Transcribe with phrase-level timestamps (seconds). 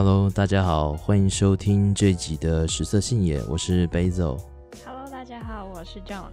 [0.00, 4.38] Hello，大家好，欢迎收听这集的食色性也，我是 Basil。
[4.86, 6.28] Hello，大家好，我是 John。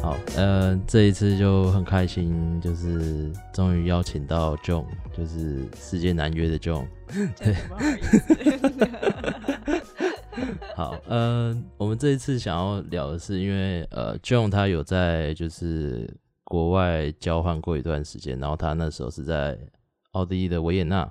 [0.00, 6.86] 好，呃，这一次就很开心，就是终于邀请到 John，就是世界难约的 John。
[7.36, 7.56] 对，
[9.40, 9.41] 不
[10.76, 10.98] 好。
[11.06, 16.08] 呃，我们这一次想要聊的是，因为呃，John 他有在就是
[16.44, 19.58] 国外交换过一段时间，然后他那时候是在
[20.12, 21.10] 奥地利的维也纳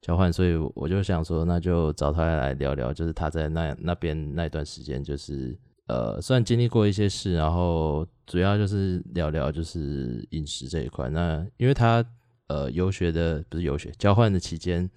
[0.00, 5.56] 交换，所以我就想说，那就找他来聊聊，就是他在那那边那段时间，就是
[5.86, 11.08] 呃，算经历过一些事，然后主要就是聊聊就是饮食这一块。
[11.08, 12.04] 那因为他
[12.48, 14.88] 呃游学的不是游学，交换的期间。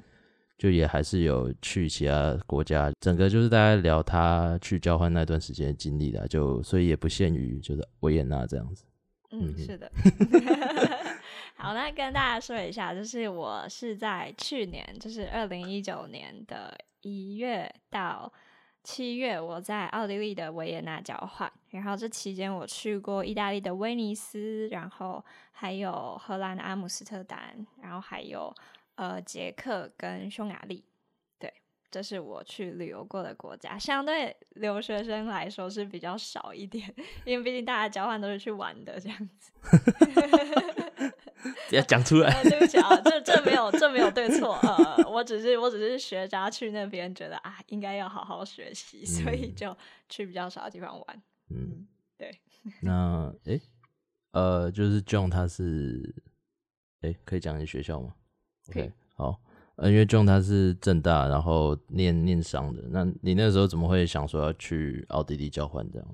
[0.58, 8.86] 就也还是有去其他国家，整个就是大家聊他去交换那段时间的经历啦，就所以也不限于就是维也纳这样子。
[9.32, 9.92] 嗯，是的。
[11.58, 18.32] 好，那跟大家说一下，就是我是在去年，就是二零一九年的一月到
[18.82, 28.54] 七月，我在奥地利的维也纳交换，然后这期间我去过意大利的威尼斯，然后还有荷兰的阿姆斯特丹，然后还有。
[28.96, 30.84] 呃，捷克跟匈牙利，
[31.38, 31.54] 对，
[31.92, 36.94] 这是我去旅游过的国家，相对留学生来说是比较少一点，
[37.26, 39.52] 因为毕竟大家交换都是去玩的这样子。
[41.72, 49.76] 要讲出来、呃，对不起啊，这这没有这没有对错，呃，我只是我只是学渣去那边，觉得啊，应该要好好学习，嗯、所以就
[50.10, 51.22] 去比较少的地方玩。
[51.50, 51.88] 嗯，
[52.18, 52.40] 对。
[52.82, 53.62] 那诶，
[54.32, 56.16] 呃，就是 John 他是，
[57.02, 58.16] 诶，可以讲你学校吗
[58.70, 59.40] ？OK，好，
[59.76, 66.08] 呃，因为 John 他是正大，然后念念商的，那你那时候怎么会想说要去奥地利交换这样？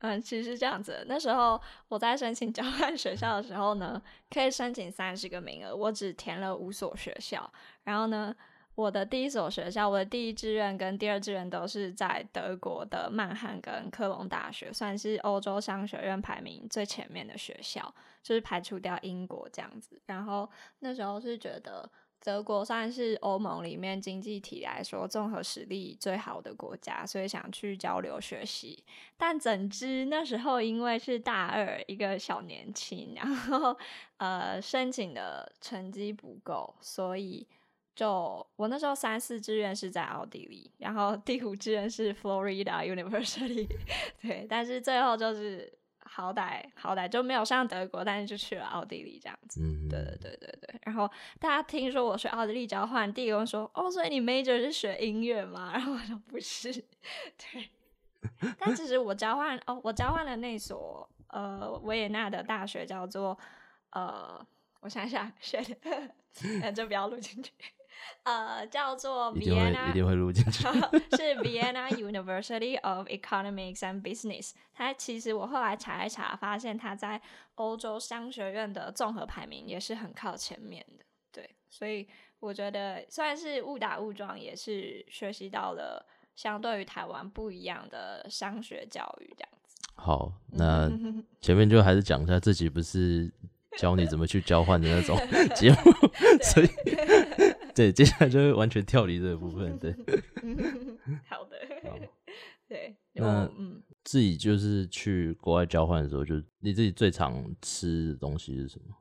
[0.00, 7.50] 嗯，其实是这样子，那时候我在申请交换学校的时候呢，可以申请三十个名额，我只填了五所学校，
[7.82, 8.32] 然后呢，
[8.78, 20.00] 我的第一所学校，我的第一志愿跟第二志愿都是在德国的曼汉跟科隆大学，算是欧洲商学院排名最前面的学校，就是排除掉英国这样子。
[20.06, 21.90] 然后那时候是觉得
[22.22, 28.84] 德国算是欧盟里面经济体来说综合实力最好的国家，所以想去交流学习。
[29.16, 33.76] 但怎知那时候因为是大二一个小年轻，然后
[34.18, 37.44] 呃申请的成绩不够，所以。
[37.98, 43.66] 就我那时候三四志愿是在奥地利，然后第五志愿是 Florida University，
[44.22, 49.60] 对，但是最后就是好歹好歹就没有上德国，但是就去了奥地利这样子。
[49.60, 50.80] 嗯，对对对对对。
[50.84, 51.10] 然后
[51.40, 56.72] 大家听说我去奥地利交换，第一个问说：“哦，所以你 major 是学音乐吗？”然后我说：“不是。”
[57.36, 57.68] 对。
[58.60, 63.36] 但其实我交换哦，我交换的那所呃维也纳的大学叫做
[63.90, 64.40] 呃，
[64.82, 66.14] 我想想，选的，
[66.62, 67.52] 那就不要录进去。
[68.22, 70.62] 呃，叫做 Vienna，一定会录进去。
[71.16, 74.52] 是 Vienna University of Economics and Business。
[74.74, 77.20] 它其实我后来查一查，发现它在
[77.54, 81.04] 欧洲商学院的综合排名也是很靠前面的。
[81.32, 82.06] 对，所以
[82.40, 86.04] 我觉得虽然是误打误撞，也是学习到了
[86.36, 89.76] 相对于台湾不一样的商学教育这样子。
[89.94, 90.90] 好， 那
[91.40, 93.32] 前面就还是讲一下，自己不是
[93.76, 95.16] 教你怎么去交换的那种
[95.56, 95.92] 节目，
[96.42, 96.68] 所以。
[97.78, 99.78] 对，接下来就会完全跳离这个部分。
[99.78, 99.92] 对，
[101.30, 101.96] 好的，好
[102.66, 102.96] 对。
[103.12, 108.96] 那嗯，自己就是去国外交换的时候，就你自己最常吃的东西是什么？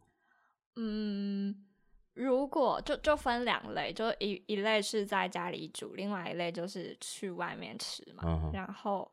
[0.75, 1.65] 嗯，
[2.13, 8.21] 如果就就分两类，就一一类是在家里煮，另外一类就是去外面吃嘛。
[8.27, 9.11] 嗯、然后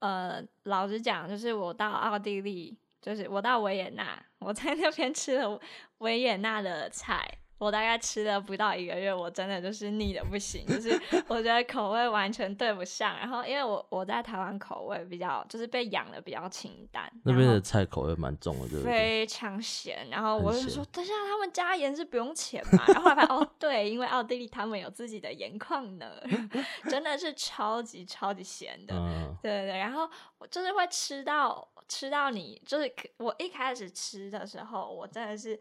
[0.00, 5.58] 呃，老实讲，就是我到奥地利，就是我到维也纳，我在那边吃了
[6.00, 7.26] 维也纳的菜。
[7.58, 10.90] 我大概吃了不到一个月，我真的就是腻的不行，就是
[11.26, 13.16] 我觉得口味完全对不上。
[13.16, 18.92] 然后因为我我在台湾口味比较就是被养的比较清淡，那边的菜口味蛮重的，对不对？
[18.92, 20.06] 非常咸。
[20.10, 22.84] 然后我就说，等下他们加盐是不用钱嘛？
[22.88, 26.06] 然后后来发现哦，对，因为奥地利他们有自己的盐矿呢，
[26.90, 28.94] 真的是超级超级咸的。
[28.94, 30.06] 嗯、对对对，然后
[30.38, 35.58] 我就是会吃到吃到你，就是我一开始吃的时候，我真的是。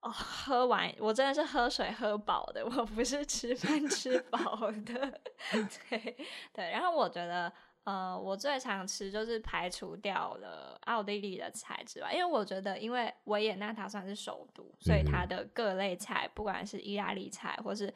[0.00, 5.20] 哦，喝完我真的是喝水喝饱的，我不是吃饭吃饱的。
[5.90, 6.16] 对
[6.52, 7.52] 对，然后我觉得，
[7.82, 17.92] 呃，我最常吃就是排除掉了奥地利的菜之外，因为我觉得，因为维也纳它算是首都，所以它的各类菜，不管是意大利菜，或是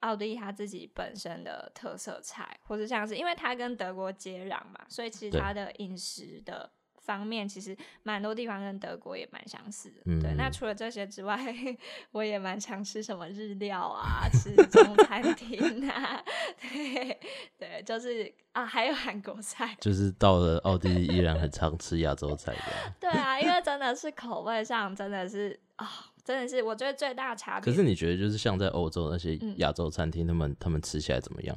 [0.00, 6.70] 奥地利它自己本身的特色菜，或是像是因为它跟德国接壤嘛，所以其实它的饮食的
[7.02, 9.96] 方面，其实蛮多地方跟德国也蛮相似的。
[10.06, 11.38] 嗯、对，那除了这些之外，
[12.12, 16.22] 我也蛮常吃什么日料啊，吃中餐厅啊，
[16.60, 17.20] 对
[17.58, 19.76] 对，就是啊，还有韩国菜。
[19.80, 22.94] 就是到了奥地利依然很 常吃亚洲菜的。
[23.00, 25.88] 对啊，因为真的是口味上真的是啊、哦，
[26.24, 27.64] 真的是我觉得最大差别。
[27.64, 31.56] 可是你觉得就是像在欧洲那些亚洲餐厅，他们他们吃起来怎么样？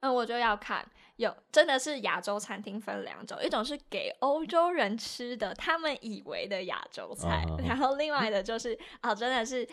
[0.00, 0.86] 嗯，我就要看。
[1.16, 7.68] 有真的是亚洲餐厅分两种，一种是给欧洲人吃的，他们以为的亚洲菜，oh, oh, oh.
[7.70, 9.66] 然后另外的就是啊，真的是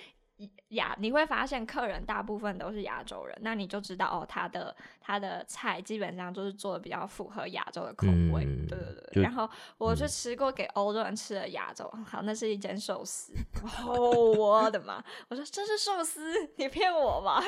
[0.69, 9.24] 亚，你会发现客人大部分都是亚洲人，那你就知道哦，他的他的菜基本上就是做的比较符合亚洲的口味，嗯、对对对。
[9.24, 9.48] 然后
[9.78, 13.34] 我去吃过给欧洲人吃的亚洲，好，那是一间寿司，
[13.86, 15.04] 哦，我的妈！
[15.28, 17.44] 我说这是寿司，你骗我吧？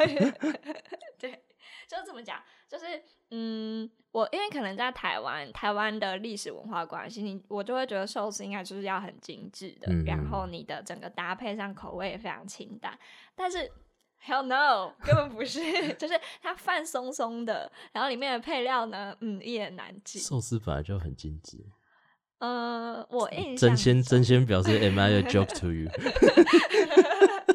[1.18, 1.45] 对。
[1.88, 2.86] 就怎么讲，就是
[3.32, 12.98] 嗯，我因为可能在台湾，台湾的历史文化关系，你我就会觉得寿司应该就是要很精致的，嗯、然后你的整个搭配上口味也非常清淡。
[13.36, 13.72] 但是
[14.24, 15.60] hell no，根本不是，
[15.96, 20.22] 就是它饭松松的，然后里面的配料呢，嗯，一言难尽。
[20.22, 21.66] 寿司本来就很精致。
[22.40, 25.90] 呃，我印象真先真先表示，Am I a joke to you？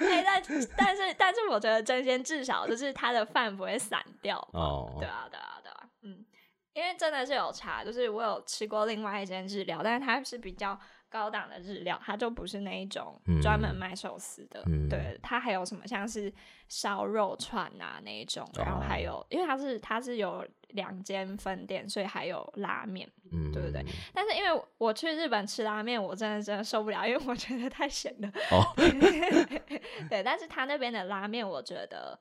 [0.00, 0.42] 对，但
[0.76, 4.36] 但是 但是，我觉得真鲜至少就是它的饭不会散掉。
[4.52, 6.24] 哦，对啊，对啊，对啊，嗯，
[6.72, 10.78] 因为真的是有差，就是我有吃过另外一间日料，但是它是比较
[11.10, 14.62] 高档的日料，它就不是那一种专门卖寿司的。
[14.66, 16.32] 嗯、对，它还有什么像是
[16.68, 20.46] 烧肉串啊那一种，然后还有，哦、因为它是它是有。
[20.74, 23.84] 两间分店，所以还有拉面，嗯，对不对？
[24.14, 28.28] 但是因为我去日本吃拉面，我真的真的受不了，因为我觉得太咸了。
[28.52, 28.62] 哦，
[30.08, 32.16] 对，但是他那边的拉面，我觉得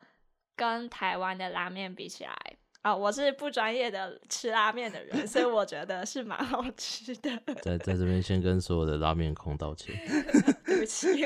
[0.56, 2.36] 跟台湾的拉面比起来，
[2.82, 7.30] 啊、哦，我是不专业的吃拉面的人，所以我觉得是蛮好吃的。
[7.62, 9.96] 在在这边先跟所有的拉面控道歉，
[10.66, 11.08] 对不起。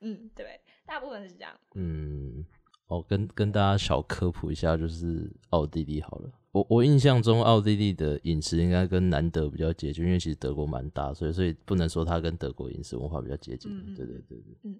[0.00, 1.52] 嗯，对，大部分是这样。
[1.74, 2.44] 嗯。
[2.88, 6.28] 哦，跟跟大家小科普一下，就是奥地利好了。
[6.50, 13.70] 我我印象中，奥地利的饮食应该跟南德比较接近，因为其实德国蛮大，所以所以不能说它跟德国饮食文化比较接近。
[13.72, 14.56] 嗯、对对对对。
[14.64, 14.76] 嗯。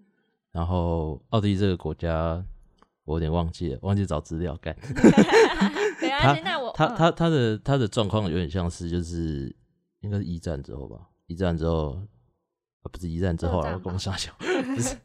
[0.50, 2.44] 然后奥地利这个国家，
[3.10, 4.74] 我有点忘记了，忘记找资料干。
[6.00, 9.54] 没关系，那我他他他的他的状况有点像是，就是
[10.00, 10.96] 应该是一战之后吧？
[11.26, 12.00] 一战之后，
[12.82, 14.96] 啊、不是一战之后，然后攻下小，不是。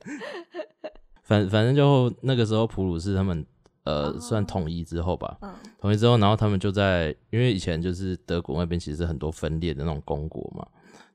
[1.23, 3.43] 反反正就那个时候，普鲁士他们
[3.83, 4.19] 呃、oh.
[4.19, 5.37] 算统一之后吧，
[5.81, 10.67] 统一之后，然后他们就在，因为以前就是德国那边其实很多分裂的那种公国嘛，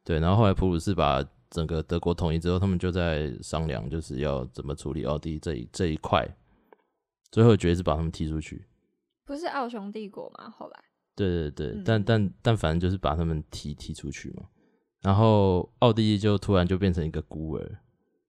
[0.05, 6.29] 对，然后后来普鲁士把整个德国统一之后，他们就在商量，就是要怎么处理奥地利这一这一块，
[7.31, 8.65] 最后决定是把他们踢出去，
[9.25, 10.50] 不是奥匈帝国吗？
[10.50, 10.85] 后来，
[11.15, 14.44] 对对对，嗯、但但但反正就是把他们踢踢出去嘛，
[15.00, 17.79] 然后奥地利就突然就变成一个孤儿。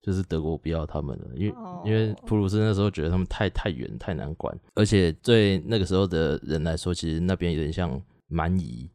[0.04, 1.86] 就是德国不要他们了，因为、oh.
[1.86, 8.90] 因为普鲁士那时候觉得他们太太远太难管，而且对那个时候的人来说，其实那边有点像蛮夷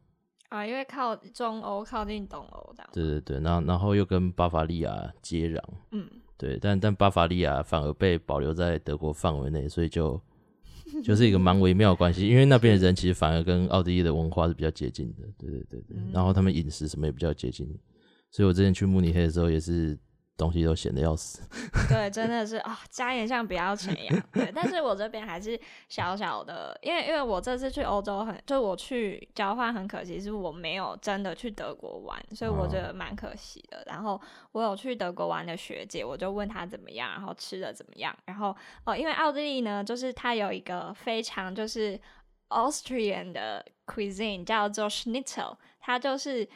[0.49, 2.89] 啊，因为靠中欧靠近东欧这样。
[2.91, 5.61] 对对对，然后然后又跟巴伐利亚接壤，
[5.91, 6.05] 嗯，
[6.37, 10.21] 对，但但巴伐利亚反而被保留在德国范围内，所以就
[11.03, 17.67] 就是一个蛮微妙的关系，因为那边的人其实反而跟奥地利的文化是比较接近的，对对对对，嗯、然后他们饮食什么也比较接近，
[18.31, 19.97] 所以我之前去慕尼黑的时候也是。
[20.37, 21.41] 东西都咸的要死，
[21.89, 24.23] 对，真的是啊、哦，加盐像不要钱一样。
[24.31, 33.79] 对，但是我这边还是小小的，因为因为我这次去欧洲很，就我去交换很可惜，是我没有真的去德国玩，所以我觉得蛮可惜的。
[33.79, 38.15] 哦、然后我有去德国玩的学姐，我就问她怎么样，然后吃的怎么样。
[38.25, 41.99] 然后哦，因为奥地利呢，就是它有一个非常就是
[42.49, 46.47] Austrian 的 cuisine 叫做 Schnitzel，它就是。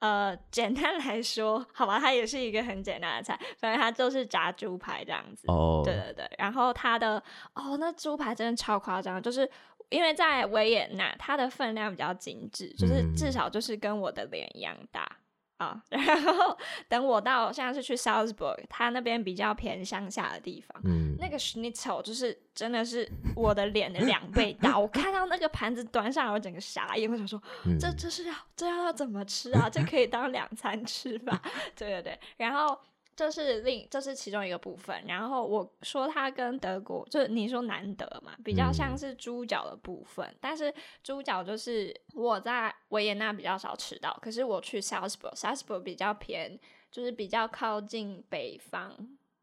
[0.00, 5.46] 呃， 简单来说，好吧，它也是一个很简单的菜，反正它就是炸猪排这样子。
[5.48, 7.22] 哦，对对对，然后它的
[7.54, 9.48] 哦，那猪排真的超夸张，就是
[9.88, 15.10] 因为在维也纳，它的分量比较精致，就是至少就是跟我的脸一样大。
[15.58, 16.56] 啊， 然后
[16.88, 24.78] 等我到现在是去 Salzburg，他那边比较偏乡下的地方，嗯，那个 Schnitzel 就是真的是我的脸的两倍大。
[24.78, 29.68] 我看到那个盘子端上来，我整个傻眼，我想说，嗯、这这是要这要要怎么吃啊？
[29.68, 31.40] 这可以当两餐吃吧？
[31.74, 32.78] 对对对，然后。
[33.16, 35.02] 这是另，这是其中一个部分。
[35.08, 40.24] 然后我说它跟德国，就是你说南德嘛，比较像是猪脚的部分。
[40.26, 46.60] 嗯、但是猪脚就是我在维也纳比较少吃到，可是我去 Salzburg，Salzburg 比较偏，
[46.92, 48.94] 就是比较靠近北方，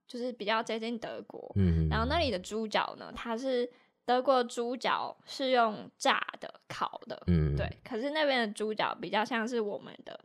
[0.08, 1.52] 就是比较接近德国。
[1.56, 3.68] 嗯，然后那里的猪脚呢，它是
[4.06, 7.68] 德国猪脚是用炸的、烤的，嗯，对。
[7.84, 10.20] 可是那边的猪脚比较像是我们的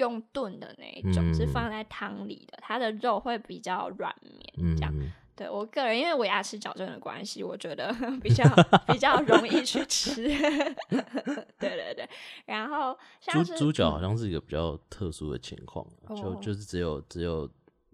[0.00, 4.92] 用炖的那一种，嗯、是放在汤里的，它的肉会比较软绵，这样。
[4.96, 8.44] 嗯、对我个人，因为我牙齿矫正的关系，我觉得 比较
[8.88, 10.14] 比较容易去吃。
[11.60, 12.08] 对对对。
[12.46, 17.48] 然后像，猪猪脚好像是一个比较特殊的情况，嗯、就就是只有只有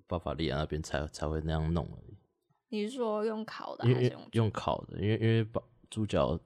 [0.07, 2.17] 巴伐利亚那边才才会那样弄而已。
[2.69, 4.99] 你是说用烤的还是用用，用烤的？
[4.99, 5.61] 因为因为把
[5.91, 6.39] 猪脚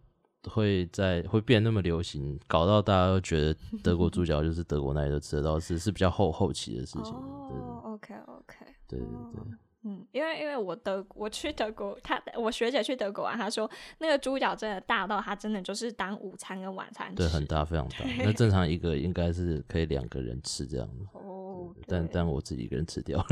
[0.48, 7.12] 会在会变那么流行，搞到大家都觉得德国猪脚 就是德国那里都吃得到，是是比较后后期的事情。
[7.12, 8.56] 哦，OK OK，
[8.88, 9.42] 对对对，
[9.82, 17.96] 嗯，因为因为我德我去德国，他我学姐去德国啊，她说那个猪脚真的大到他真的就是当午餐跟晚餐吃，对，很大非常大。
[18.18, 21.06] 那正常一个应该是可以两个人吃这样子。
[21.86, 23.26] 但但我自己一个人吃掉了。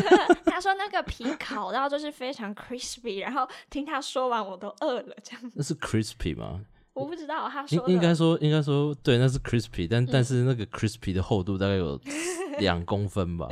[0.46, 5.52] 他说那个皮烤到就是非常 crispy，然后听他说完我都饿了，这样子。
[5.56, 6.64] 那是 crispy 吗？
[6.92, 11.98] 我不知道，他说应该说应该说对，那是 crispy，但、嗯、但是那个 crispy 的厚度大概有
[12.58, 13.48] 两公分吧。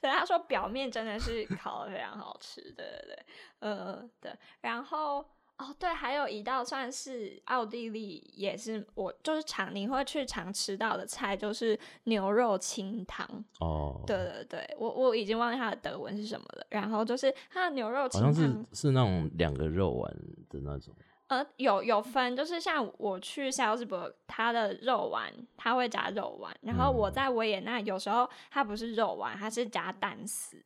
[0.00, 3.24] 对，他说表面真的是烤的非常好吃，对对对，
[3.60, 5.24] 呃对，然后。
[5.60, 13.28] 哦，对，还有一道算是奥地利，也是我就是常你会去常吃到的菜，就是牛肉清汤。
[13.60, 16.66] 哦，对对对，我我已经忘记它的德文是什么了。
[16.70, 20.10] 然后就是它的牛肉清汤，好像是是那种两个肉丸
[20.48, 20.94] 的那种。
[21.26, 30.56] 呃，有有分，就是像我去 Salzburg，它的肉丸它会加肉丸，然后我在维也纳有时候它不是肉丸，它是加蛋丝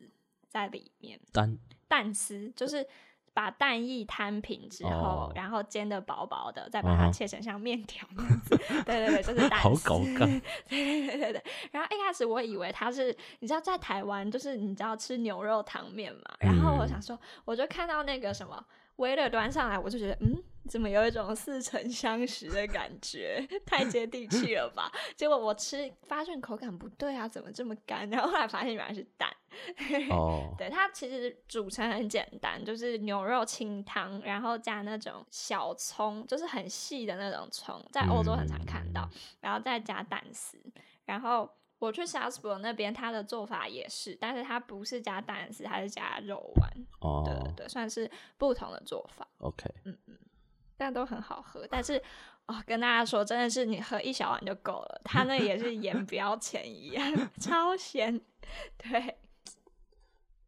[0.48, 1.18] 在里面。
[1.32, 1.58] 蛋
[1.88, 2.86] 蛋丝就是。
[3.34, 5.36] 把蛋液摊平之后，oh.
[5.36, 8.56] 然后煎的薄薄的，再把它切成像面条那样子。
[8.56, 8.84] Uh.
[8.84, 9.68] 对对对，就是蛋丝。
[9.68, 10.40] 好搞干。
[10.68, 11.44] 对对对对。
[11.72, 16.20] 然后一开始我以为它是，你知道在台湾就是你知道吃牛肉汤面嘛？
[16.38, 18.64] 然后我想说，我就看到那个什么。
[18.96, 23.46] 围了端上来，我就觉得，嗯，怎么有一种似曾相识的感觉？
[23.66, 24.90] 太接地气了吧？
[25.16, 28.08] 结果我吃，发现口感不对啊，怎么这么干？
[28.10, 29.28] 然后后来发现原来是蛋。
[30.10, 30.58] 哦，oh.
[30.58, 40.58] 对，它其实组成很简单，就是牛肉清汤，然后加那种小葱，就是很细的那种葱，在欧洲很常看到，嗯、然后再加蛋丝，
[41.04, 41.48] 然后。
[41.80, 46.70] 我去 Salzburg 那边，他的做法也是，但是他不是加蛋丝，他是加肉丸。
[47.00, 49.28] 哦，对对对，算是不同的做法。
[49.38, 50.16] OK，嗯嗯，
[50.76, 51.66] 但都很好喝。
[51.70, 52.00] 但是
[52.46, 55.00] 哦，跟大家说，真的是你喝一小碗就够了。
[55.04, 58.20] 他那也是盐不要钱一样， 超咸。
[58.76, 59.16] 对，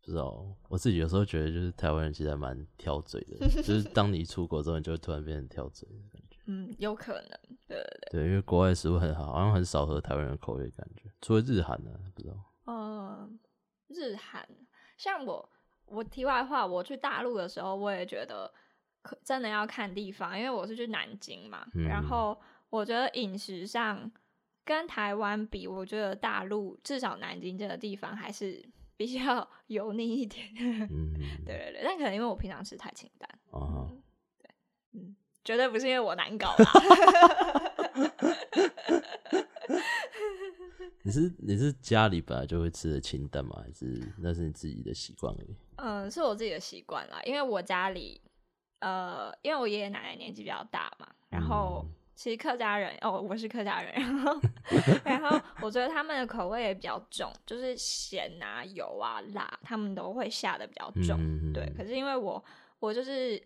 [0.02, 5.88] 不知道，我自己有时候觉得，就是台湾人其实还蛮挑嘴的，就是当你出国之后，你就会突然变成挑嘴。
[6.48, 7.30] 嗯，有可能，
[7.66, 12.34] 对对对，对，因为国外食物很好，好像很少合台湾人口味，感觉除了日韩呢、啊，不知道。
[12.66, 13.36] 嗯，
[13.88, 14.48] 日韩，
[14.96, 15.50] 像我，
[15.86, 18.54] 我题外话，我去大陆的时候，我也觉得可
[19.24, 22.38] 真的要看地方，因为我是去南京嘛，嗯、然后
[22.70, 24.10] 我觉得饮食上
[24.64, 28.64] 跟台湾比，我觉得大陆至少南京这个地方还是
[28.96, 30.46] 比较 油腻一点。
[30.90, 31.12] 嗯，
[31.44, 33.28] 对对对，但可能因为我平常吃太清淡。
[33.50, 34.02] 哦、嗯，
[34.38, 34.50] 对，
[35.00, 35.16] 嗯。
[35.44, 36.66] 绝对不是因为我难搞啦。
[41.04, 43.62] 你是你是家里本来就会吃的清淡吗？
[43.64, 45.54] 还是那是你自己的习惯而已？
[45.76, 47.22] 嗯，是我自己的习惯啦。
[47.22, 48.20] 因为我家里，
[48.86, 54.40] 呃，因为我爷爷奶奶年纪比较大嘛，然后其实客家人哦，我是客家人，然后
[55.04, 61.16] 然后我觉得他们的口味也比较重，就是咸啊、油啊、辣，他们都会下的比较重。
[61.18, 62.44] 嗯、对，可是因为我
[62.78, 63.42] 我就是。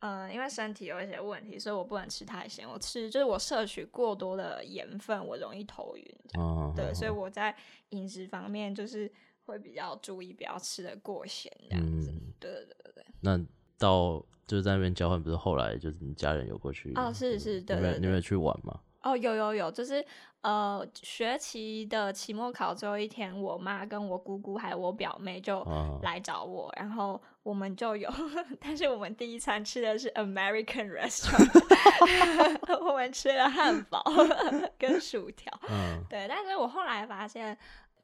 [0.00, 2.68] 嗯，因为身体有一些问题，所以我不能吃太咸。
[2.68, 6.16] 我吃就是我摄取过多的盐分，我容易头晕。
[6.34, 7.56] 哦，对，哦、所以我在
[7.88, 9.10] 饮食方面就是
[9.46, 12.10] 会比较注意，不要吃的过咸这样子。
[12.10, 13.04] 嗯、对对对对。
[13.22, 13.40] 那
[13.78, 16.92] 到就是在那边交换，不是后来就是你家人有过去？
[16.94, 18.78] 哦，是是，对，你有没有去玩吗？
[19.02, 20.02] 哦，有有有，就是
[20.40, 25.62] 呃，学期的期末考最后一天，我妈跟我姑姑还有我表妹就
[26.02, 28.10] 来找我，哦、然后我们就有，
[28.60, 34.02] 但是我们第一餐吃的是 American restaurant， 我们吃了汉堡
[34.78, 37.56] 跟薯条，嗯、对，但是我后来发现，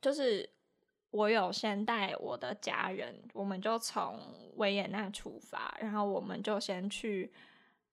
[0.03, 0.47] 就是
[1.11, 4.19] 我有先带我的家人，我们就从
[4.57, 7.33] 维也纳出发，然后我们就先去，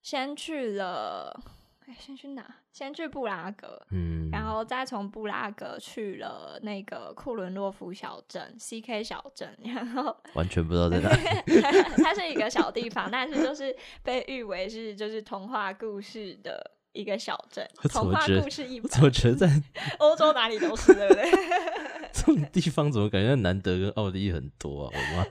[0.01, 1.39] 先去了。
[1.87, 2.45] 哎，先去哪？
[2.73, 11.09] 先去布拉格，嗯，然后再从布拉格去了那个库伦洛夫小镇 （CK 小镇），然后 完全不知道在哪。
[12.03, 17.67] 它是一个小地方，但是就是被誉为是就是童话故事的一个小镇。
[17.89, 19.49] 童话故事一本，我觉得在
[19.99, 21.31] 欧洲哪里都是，对不对？
[22.11, 24.91] 这种地方怎么感觉难得跟奥地利很多啊？
[24.93, 25.25] 我妈。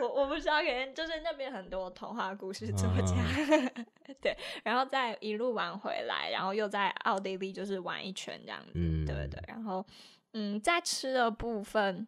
[0.00, 3.84] 我我不知道，可能就是那边很多童话故事作家，啊、
[4.20, 8.72] 对，然后再一路玩回来，然后又在奥地利就是玩一圈这样子，
[9.06, 9.84] 对对，然后
[10.34, 12.06] 嗯，在吃的部分，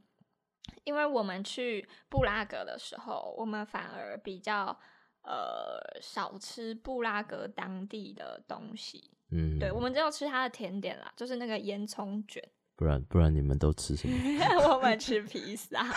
[0.85, 4.79] 因为我们去布拉格的时候，我们反而比较
[5.23, 12.43] 呃少吃布拉格当地的东西，嗯，对，我们只有吃它的甜点啦，就是那个烟囱卷。
[12.77, 14.15] 不然不然你们都吃什么？
[14.73, 15.85] 我们吃披萨。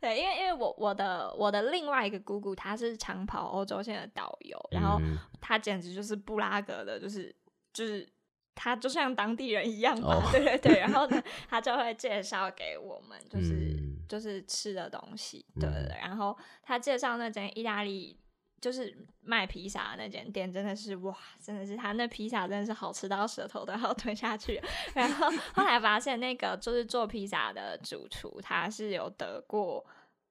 [0.00, 5.00] 对，因为因为我我的我的另外一个姑姑，她是长跑欧洲线的导游，然后
[5.40, 7.34] 她简直就是布拉格的，就是
[7.72, 8.08] 就是
[8.54, 10.78] 她就像当地人一样吧，哦、对对对。
[10.78, 15.96] 然后呢，她就会介绍给我们，就是、嗯、就是吃的东西，对对对。
[16.00, 18.18] 然后他介绍那间意大利。
[18.58, 24.60] 就是卖披萨的那间店，真的是哇，真的是他那披萨真的是好吃到舌头都要吞下去。
[24.94, 29.84] 然后后来发现那个就是做披萨的主厨，他是有得过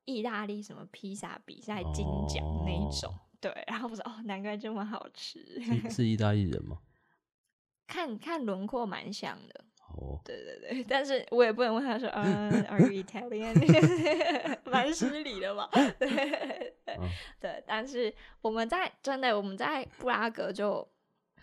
[0.05, 3.13] 意大利什么披萨比赛金奖那一种。
[3.13, 5.61] 哦、对，然后我说哦，难怪这么好吃。
[5.61, 6.79] 是是意大利人吗？
[7.87, 9.64] 看看轮廓蛮像的。
[9.93, 14.57] 哦，对对对，但是我也不能问他说，嗯，Are you Italian？
[14.69, 15.69] 蛮失礼的嘛。
[15.71, 20.87] 对对、嗯、 对，但是我们在真的我们在布拉格就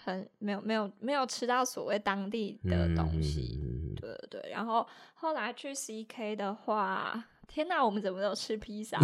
[0.04, 3.60] 很没有没有没有吃到所谓当地的东西。
[3.62, 7.24] 嗯、对对对，然后后来去 CK 的话。
[7.48, 8.98] 天哪，我们怎么都吃披萨？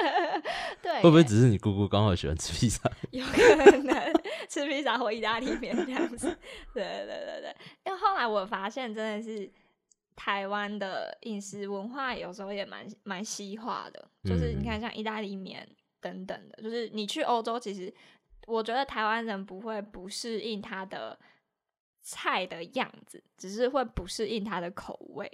[0.80, 2.90] 对，会不会只是你姑姑刚好喜欢吃披萨？
[3.10, 3.82] 有可能
[4.50, 6.26] 吃披萨或意大利面这样子。
[6.72, 9.50] 对对对对，因为后来我发现真的是
[10.14, 15.68] 台湾的饮食文化有时候也蛮蛮西化的，就是你看像意大利面
[16.00, 17.92] 等等的，就是你去欧洲，其实
[18.46, 21.18] 我觉得台湾人不会不适应它的
[22.02, 25.30] 菜的样子，只是会不适应它的口味。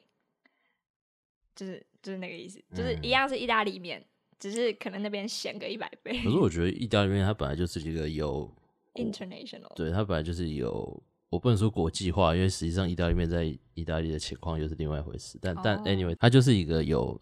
[1.54, 4.06] 就是就是那个意思，就是一样是意大利面，嗯、
[4.40, 6.16] 只是可能那边咸个一百倍。
[6.24, 8.50] 可是我觉得意大利面它本来就是一个有
[8.94, 15.38] international，对，它本来就是有，我不能说国际化，因为实际上意大利面在意大利的情况又是另外一回事。
[15.40, 17.20] 但、哦、但 anyway，它就是一个有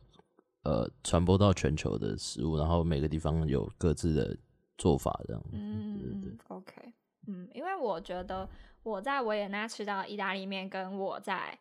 [0.64, 4.36] 呃传播到全球的食物，然后每个地方有各自的
[4.78, 5.44] 做法这样。
[5.52, 6.72] 嗯对对对，OK，
[7.28, 8.48] 嗯，因为我觉得
[8.82, 11.58] 我在维也纳吃到意大利面，跟我在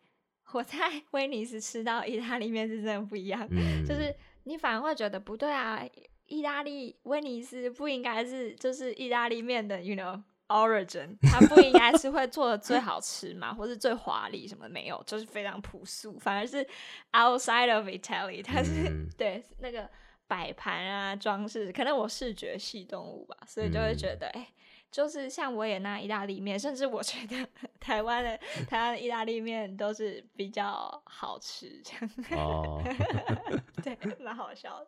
[0.51, 0.77] 我在
[1.11, 5.79] 威尼斯吃到意大利面是真的不一样，嗯、就是你反而会觉得不对啊，
[6.29, 16.65] 意大利威尼斯不应该是就是意大利面的，you know origin，它不应该是会做的最好吃嘛，或是最华丽什么没有，就是非常朴素，反而是
[17.11, 19.89] outside of Italy，它是、嗯、 对那个
[20.27, 24.39] 摆盘啊装饰，可能我视觉系动物吧，所以就会觉得哎。
[24.39, 24.47] 欸
[24.91, 27.47] 就是像维也纳意大利面，甚至我觉得
[27.79, 28.35] 台湾的
[28.67, 32.09] 台湾的意大利面都是比较好吃这样。
[32.31, 32.81] 哦，
[33.83, 34.87] 对，蛮好笑的。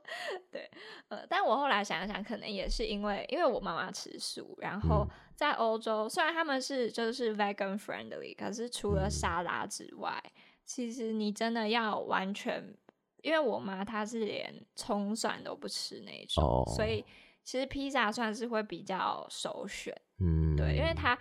[0.49, 0.69] 对，
[1.09, 10.19] 呃，但我后来想想，可能也是因为，因为我妈妈吃素，然后在欧洲，虽然他们是就是 vegan friendly，可是除了沙拉之外，
[10.65, 12.73] 其实你真的要完全，
[13.21, 17.05] 因为我妈她是连葱蒜都不吃那种，哦、所以。
[17.43, 21.17] 其实披萨算是会比较首选，嗯，对，因为它，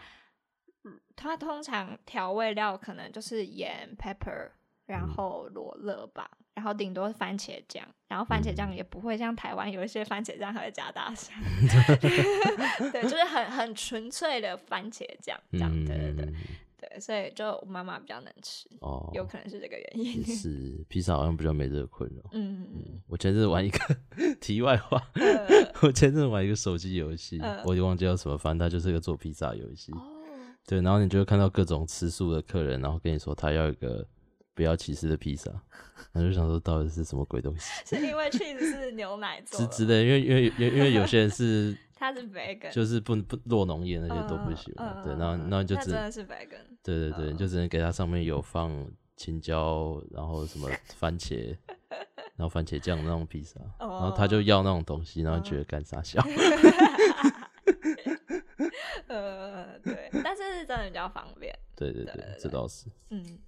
[1.16, 4.50] 它通常调味料可能就是盐、pepper，
[4.86, 11.36] 然后罗勒吧，然后顶多是番茄酱，然后番茄酱也不会像台湾有一些番茄酱还会加大蒜，
[12.92, 16.34] 对，就是很很纯粹的番茄酱这样，对对对。
[16.80, 20.24] 对，所以就妈妈比较能吃哦，有可能是这个原因。
[20.24, 22.22] 是披萨好像比较没这个困扰。
[22.32, 23.78] 嗯嗯，我前阵子玩一个
[24.40, 25.46] 题外话，呃、
[25.82, 29.92] 我前阵子玩一个手机游戏，呃、我就忘记叫什么，反正它就是一个做披萨游戏。
[29.92, 30.16] 哦。
[30.66, 34.06] 对，然后你就会看到各种吃素的客人，然后跟你说他要一个
[34.54, 35.50] 不要起司的披萨，
[36.14, 37.70] 我就想说到底是什么鬼东西？
[37.84, 39.66] 是因为 cheese 是牛奶做的？
[39.66, 41.76] 之之类，因为因为因为因为有些人是。
[42.00, 51.54] 他是 vegan，就是不不落农业那些都不喜欢，嗯、对，然后然后就只能是 vegan，对对对，嗯、就只能给它上面有放青椒，然后什么 番茄，
[52.36, 56.24] 然后番茄酱那种披萨，然后他就要那种东西，然后觉得干啥笑，
[59.06, 63.38] 呃，对，但是是真的比较方便，对对对，对对对这倒是，嗯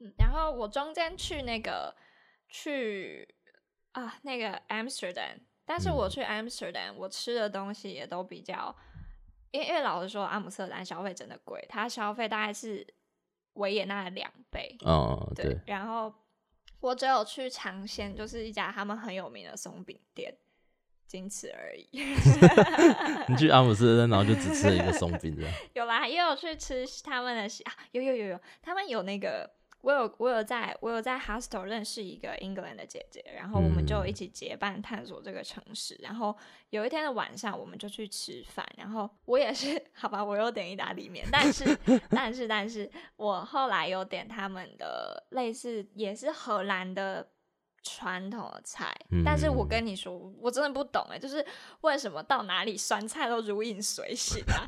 [0.00, 1.94] 嗯，然后我中间去那个
[2.48, 3.32] 去
[3.92, 5.38] 啊那个 Amsterdam。
[5.70, 8.74] 但是我去 Amsterdam，我吃的东西也都比较，
[9.52, 12.84] 因为因为老实说，阿姆斯特丹消费真的贵，它消费大概是
[13.52, 14.76] 维也纳的两倍。
[14.80, 15.44] 哦，对。
[15.44, 16.12] 对，然后
[16.80, 20.36] 我只有去尝鲜，就是一家他们很有名的松饼店，
[21.06, 21.88] 仅此而已。
[23.30, 25.54] 你去阿姆斯特丹，然后就只吃了一个松饼，这样？
[25.74, 29.48] 有啦，也有去吃他们的啊，有有有有，他们有那个
[29.82, 35.94] 我有我有在我有在 hostel 认识一个 England 的姐姐，然后我们就一起结伴探索这个城市。
[35.94, 36.36] 嗯、然后
[36.68, 38.66] 有一天的晚上，我们就去吃饭。
[38.76, 41.76] 然后我也是， 好吧，我有点意大利面，但是
[42.10, 47.26] 但是但是我后来有点他们的类似，也是荷兰的
[47.82, 48.94] 传统的菜。
[49.10, 51.44] 嗯、但是我跟你说，我真的不懂哎，就是
[51.80, 54.60] 为什么到哪里酸菜都如影随形啊？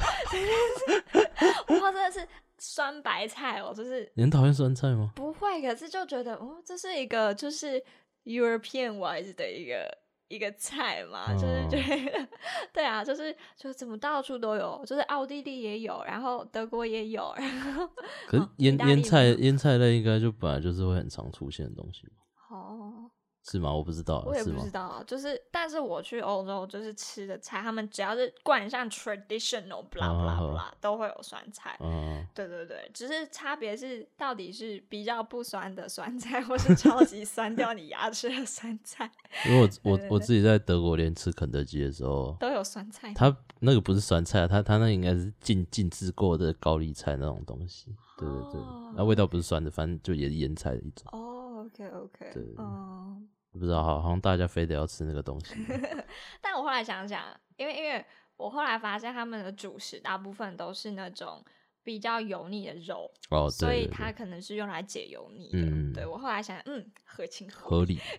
[1.68, 2.26] 我真的是。
[2.64, 5.10] 酸白菜哦，就是你很讨厌酸菜吗？
[5.16, 7.82] 不会，可是就觉得哦，这是一个就是
[8.24, 9.98] European wise 的一个
[10.28, 12.28] 一个菜嘛，哦、就是觉得
[12.72, 17.88] 对啊，就是就怎么到处都有，就是奥地利也有，然后德国也有， 然后
[18.28, 22.06] 可是腌腌、哦、菜腌菜类应该就本来就是会很常出现的东西
[22.48, 23.01] 哦。
[23.44, 23.72] 是吗？
[23.72, 25.02] 我不知道，我也不知道啊。
[25.06, 31.76] 就是，但是我去欧洲，就是吃的菜，他们只要是冠上 traditional blah blah blah，都会有酸菜。
[31.80, 39.10] 嗯，对对对，只是差别是到底是比较不酸的酸菜，或是超级酸掉你牙齿的酸菜。
[39.48, 43.12] 因为我我我自己在德国连吃肯德基的时候都有酸菜。
[43.14, 47.94] 它那个不是酸菜，它它那应该是浸浸制过的高丽菜那种东西。
[48.16, 48.60] 对对对，
[48.94, 51.06] 那味道不是酸的，反正就也是腌菜的一种。
[51.10, 53.28] 哦，OK OK，对，嗯。
[53.52, 55.54] 不知道，好，像大家非得要吃那个东西。
[56.40, 57.24] 但我后来想想，
[57.56, 58.04] 因为因为
[58.36, 61.44] 我后来发现他们的主食大部分都是那种
[61.84, 65.58] 比较油腻的肉，哦，所以它可能是用来解油腻的。
[65.58, 67.98] 嗯、对我后来想想，嗯，合情合理。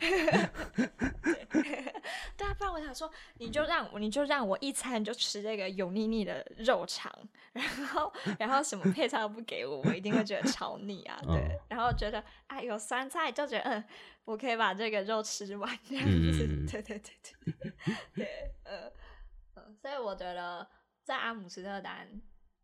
[2.35, 7.11] 对啊，不然我想说，你就让我你就让我一餐就吃这个油腻腻的肉肠，
[7.53, 11.19] 然后然后什么配菜都不给我，我一定会觉得超腻啊。
[11.23, 13.83] 对，哦、然后觉得哎有酸菜就觉得嗯。
[14.25, 17.73] 我可以把这个肉吃完，这样子，嗯、对对对对，
[18.15, 18.53] 对，
[19.81, 20.65] 所以我觉得
[21.03, 22.07] 在阿姆斯特丹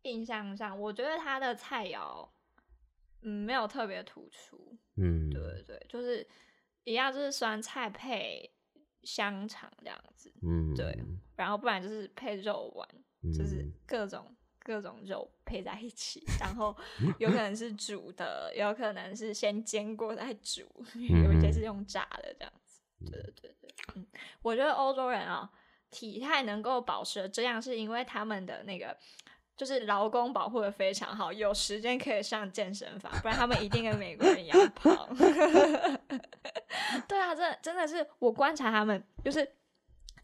[0.02, 2.28] 印象上，我觉得他的菜肴，
[3.22, 6.26] 嗯，没有特别突出，嗯，对对对，就是
[6.84, 8.52] 一样，就是酸菜配
[9.02, 10.98] 香肠这样子，嗯，对，
[11.36, 12.88] 然后不然就是配肉丸，
[13.22, 14.36] 嗯、就是各种。
[14.62, 16.76] 各种肉配在一起，然后
[17.18, 20.60] 有可能是煮的，有可能是先煎过再煮，
[20.94, 22.82] 有一些是用炸的这样子。
[23.10, 24.06] 对对对对，嗯，
[24.42, 25.50] 我觉得欧洲人啊，
[25.90, 28.96] 体态能够保持这样，是因为他们的那个
[29.60, 35.06] 就是劳工保护的非常好，有时间可以上健身房，不然他们一定跟美国人一样胖。
[37.06, 39.46] 对啊，真的真的是我观察他们，就是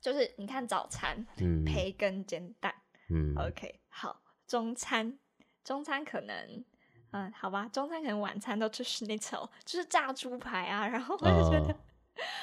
[0.01, 2.75] 就是你看早餐，嗯培根煎蛋，
[3.11, 4.23] 嗯，OK，好。
[4.47, 5.19] 中餐，
[5.63, 6.65] 中餐可能，
[7.11, 10.89] 嗯，好吧，中餐可能晚餐都吃 schnitzel，就是炸猪排啊。
[10.89, 11.77] 然后我就觉得，呃、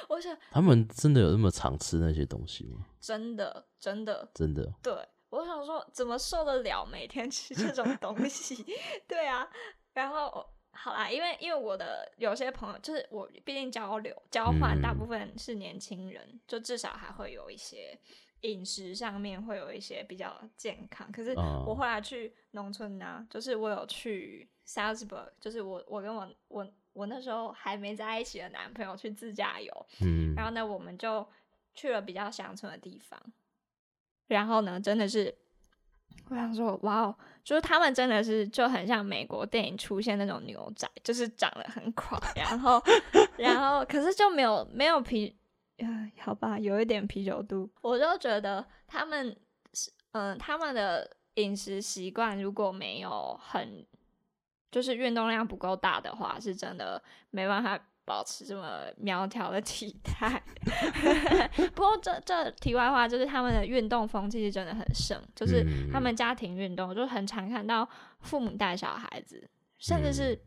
[0.09, 2.85] 我想他们真的有那么常吃那些东西吗？
[3.01, 4.71] 真的，真的，真的。
[4.83, 4.93] 对，
[5.33, 8.65] 我想说，怎么受得了每天吃这种 东西？
[9.07, 9.47] 对啊，
[9.93, 17.99] 然后好啦，因为因为我的有些朋友，就是我毕竟交流交换，大部分是年轻人，嗯、就至少还会有一些。
[18.43, 21.31] 饮食上面会有一些比较健康，可是
[21.65, 31.25] 我后来去农村呢、啊，就是我有去 Salzburg，就是我我跟我我我那时候还没在一起的男朋友去自驾游，嗯，然后呢，我们就
[31.73, 33.17] 去了比较乡村的地方，
[34.27, 35.33] 然后呢，真的是
[36.29, 42.81] 我想说，哇哦，就是他们真的是就很像美国电影出现那种牛仔，就是长得很垮，然后
[43.37, 45.35] 然后可是就没有没有皮。
[45.77, 45.87] 呀，
[46.19, 49.35] 好吧，有一点啤酒肚，我就觉得他们
[49.73, 53.83] 是，嗯，他们的饮食习惯如果没有很，
[54.71, 60.41] 就是运动量不够大的话，是真的没办法保持这么苗条的体态。
[61.75, 67.87] 不过这这题外话，就是他们的运动风气是真的很盛，就是他们家庭运动，就很常看到
[68.19, 70.39] 父母带小孩子，甚至是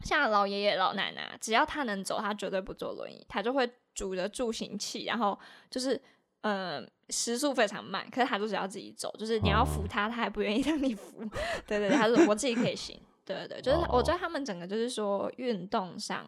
[0.00, 3.70] 像老爷爷老奶奶，只要他能走，他绝对不坐轮椅，他就会。
[3.94, 5.38] 拄着助行器，然后
[5.68, 6.00] 就是，
[6.40, 11.22] 呃，时速非常慢，可是他就是要自己走，就是你要扶他，他还不愿意 让你扶。
[11.66, 12.98] 对对，他说我自己可以行。
[13.22, 16.26] 对对对，就是我觉得他们整个就是说运动上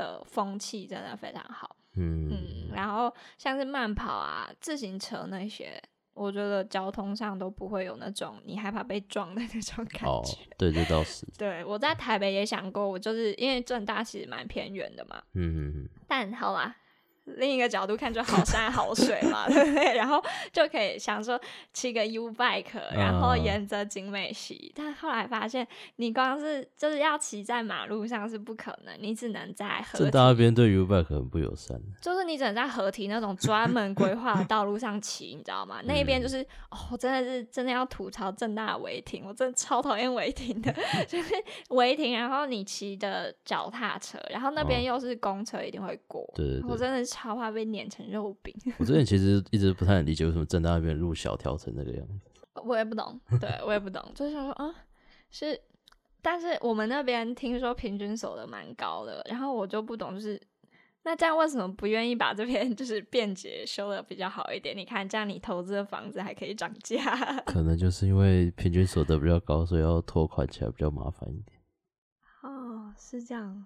[0.00, 1.76] 的风气真的非常好。
[1.96, 5.82] 嗯嗯，然后像是慢跑啊、自行车那些，
[6.14, 10.08] 我觉得交通上都不会有那种你害怕被撞的那种感觉。
[10.08, 10.22] 哦，
[10.56, 11.26] 对，这倒是。
[11.36, 15.22] 对，我在台北也想过，我就是因为正大其实蛮偏远的嘛。
[15.34, 15.88] 嗯嗯嗯。
[16.08, 16.74] 但好啦。
[17.24, 19.94] 另一个角度看，就好山好水嘛， 对不对？
[19.96, 21.40] 然后就可以想说
[21.72, 24.72] 骑个 U bike，然后沿着景美溪。
[24.74, 30.10] 但后来发现，你光是就是要骑在马路上是不可能，你只能在河这。
[30.10, 31.80] 大那边对 U bike 很不友善。
[32.00, 35.80] 就是你只能在河堤那种专门规划的道路上骑，你知道吗？
[35.84, 40.74] 那一边就是哦，真的是真的要吐槽正大的违停，我真的超讨厌违停的，
[41.06, 41.34] 就是
[41.68, 46.28] 违停，然后你骑的脚踏车，然后那边又是公车，一定会过。
[46.34, 47.09] 对对对，我真的是。
[47.10, 48.54] 超怕被碾成肉饼。
[48.78, 52.30] 我之前其实一直不太能理解为什么正大那边路小调成那个样子。
[52.64, 54.74] 我也不懂，对我也不懂，就是说啊，
[55.30, 55.58] 是，
[56.20, 60.40] 但是我们那边听说平均所得蛮高的，然后我就不懂，就是
[61.04, 64.76] 那这样为什么不愿意把这边就是便捷修的比较好一点？
[64.76, 67.00] 你看这样你投资的房子还可以涨价。
[67.46, 71.58] 可能就是因为平均所得比较高，所以要拖款起来比较麻烦一点。
[72.42, 73.64] 哦，是这样。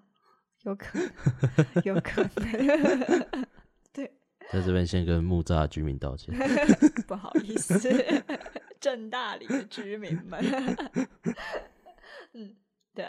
[0.65, 3.45] 有可能，有可能，
[3.93, 4.11] 对，
[4.51, 6.33] 在这边先跟木栅居民道歉，
[7.07, 7.79] 不好意思，
[8.81, 10.43] 正大里的居民们，
[12.33, 12.55] 嗯，
[12.95, 13.05] 对，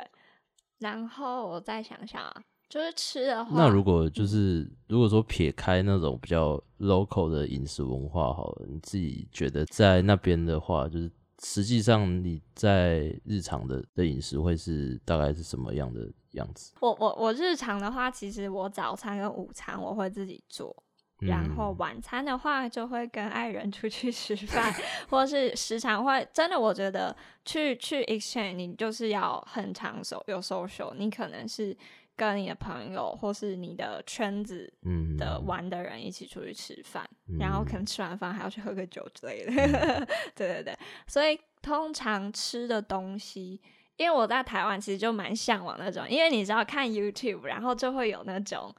[0.79, 11.11] 然后我再想想啊，就是吃的话，那如果就是如果说撇开那种比较 local 的饮食文化好了，你自己觉得在那边的话，就是
[11.43, 16.07] 实际上你在日常的的饮食会是大概是什么样的？
[16.39, 20.75] 样子，我我我日常的话，其实我早餐跟午餐我会自己做，
[21.21, 24.73] 嗯、然后晚餐的话就会跟爱人出去 吃饭，
[25.09, 31.77] 或是时常会真的，我觉得去去 exchange，你就是要很长手有 social，你可能是
[32.15, 34.73] 跟你的朋友或是你的圈子
[35.19, 35.41] 的。
[35.47, 43.61] 玩的人一起出去吃饭，嗯、然后可能吃完饭还要去喝个酒之类的，嗯、 对对对，所以通常吃的东西。
[43.97, 48.75] 因为我在台湾其实就蛮向往那种，因为你知道看 YouTube，然后就会有那种，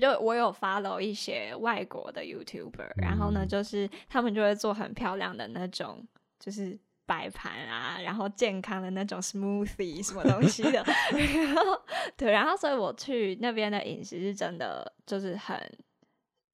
[0.00, 6.06] 就我有 follow 一些外国的 YouTuber，然后呢，就是他们就会做很漂亮的那种，
[6.38, 11.82] 就是摆盘啊，然后健康的那种 smoothie 什么东西的， 然后
[12.16, 15.60] 对，然后所以我去那边的饮食是真的就是很，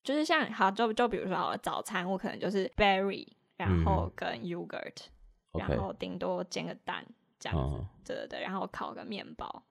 [0.02, 3.26] 就是像好就就比如说好了，早餐我可能就是 berry，
[3.56, 5.08] 然后跟 yogurt，
[5.52, 7.04] 嗯，然后顶多煎个蛋。
[7.42, 9.62] 这样子，哦、对对对，然后烤个面包，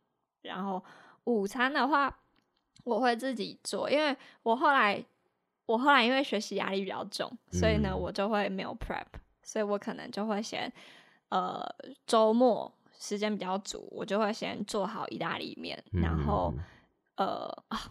[0.41, 0.83] 然后
[1.23, 2.13] 午餐的话，
[2.83, 5.01] 我会自己做，因为我后来
[5.65, 9.05] 我后来因为学习压力比较重，所以呢，嗯、我就会没有 prep，
[9.41, 10.69] 所以我可能就会先
[11.29, 11.63] 呃
[12.05, 16.53] 周末时间比较足，我就会先做好意大利面，嗯、然后。
[17.15, 17.47] 呃，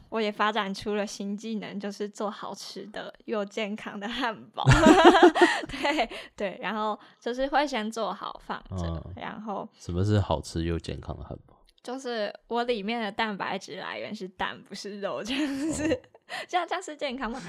[0.09, 4.65] 我也发展出了新技能，就是做好吃的又健康的汉堡。
[5.69, 11.57] 对对，然后就是会先做好放着，嗯、然后什么是好吃又健康的汉堡？
[11.83, 15.99] 就是我里面的蛋白质来源是蛋，不是肉，这样子，哦、
[16.49, 17.41] 这样这样是健康吗？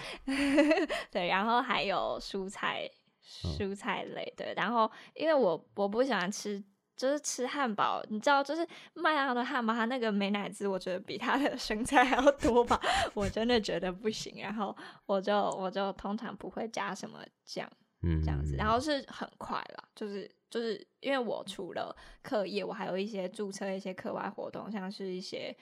[1.10, 2.88] 对，然后还有蔬菜，
[3.26, 6.62] 蔬菜类的，然后因为我我不喜欢吃。
[7.02, 8.62] 就是吃汉堡，你知道，就是
[8.94, 12.80] 麦当劳的汉堡，它那个美乃滋，我觉得比它的 生菜还要多吧，
[13.16, 14.40] 我真的觉得不行。
[14.40, 14.76] 然后
[15.08, 17.68] 我就我就通常不会加什么酱，
[18.04, 25.58] 嗯，这样子，然后是很快了，就是就是因为我除了课业，我还有一些注册一些课外活动，像是一些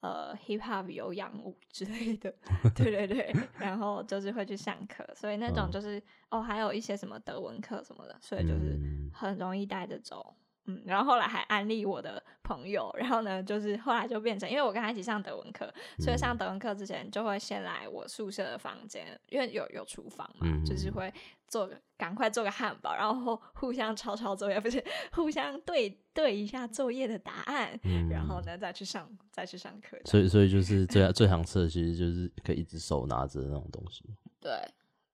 [0.00, 2.30] 呃 hip hop 有氧舞之类的，
[2.76, 8.78] 对对对，然后就是会去上课，所以那种就是哦，哦，还有一些什么德文课什么的，所以就是
[9.14, 10.36] 很容易带着走。
[10.66, 21.12] 嗯，然后后来还安利我的朋友，然后呢，就是后来就变成，因为我跟他一起上德文课，所以上德文课之前就会先来我宿舍的房间，因为有有厨房嘛，嗯、就是会
[21.48, 29.98] 做个赶快做个汉堡，然后互相抄抄作业，不是互相对对一下作业的答案，嗯、然后呢再去上再去上课。
[30.04, 34.04] 所以所以就是最 最常吃的，其实就是可以一直手拿着那种东西。
[34.40, 34.52] 对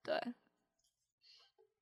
[0.02, 0.14] 对。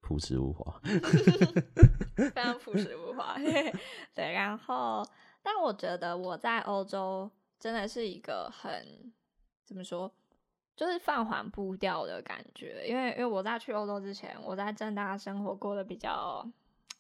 [0.07, 0.81] 对朴实无华，
[2.33, 3.37] 非常朴实无华。
[4.15, 5.05] 对，然后，
[5.43, 9.13] 但我觉得我在欧洲真的是一个很
[9.65, 10.09] 怎么说，
[10.77, 12.87] 就是放缓步调的感觉。
[12.87, 16.49] 因为，因为我在去欧洲之前，我在正大生活过得比较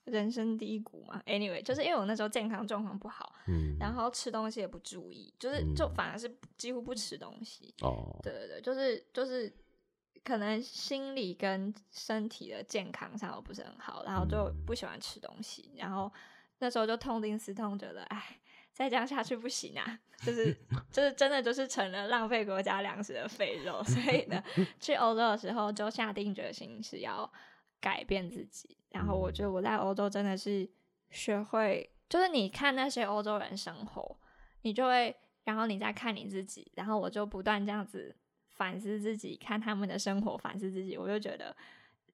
[0.05, 1.23] 人生低谷嘛。
[1.27, 7.73] Anyway，就是因为我那时候健康状况不好，嗯，然后吃东西也不注意，就是就反而是几乎不吃东西。
[7.83, 9.53] 哦，对对对，就是就是。
[10.26, 16.12] 可能心理跟身体的健康上都不是很好，然后就不喜欢吃东西，然后
[16.58, 18.36] 那时候就痛定思痛，觉得哎，
[18.72, 20.52] 再这样下去不行啊，就是
[20.90, 24.42] 就是真的就是成了浪费国家粮食的废肉， 所以呢，
[24.80, 27.30] 去欧洲的时候就下定决心是要
[27.80, 30.68] 改变自己，然后我觉得我在欧洲真的是
[31.10, 34.18] 学会，就是你看那些欧洲人生活，
[34.62, 38.16] 你就会，然后你再看你自己，然后我就不断这样子。
[38.57, 41.55] 反思自己，看他们的生活，反思自己，我就觉得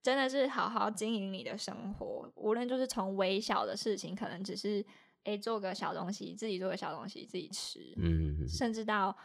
[0.02, 4.84] 真的是好好经营你的生活，无论就是从微小的事情，可能只是
[5.24, 9.16] 诶做个小东西，自己做个小东西自己吃，嗯，甚至到。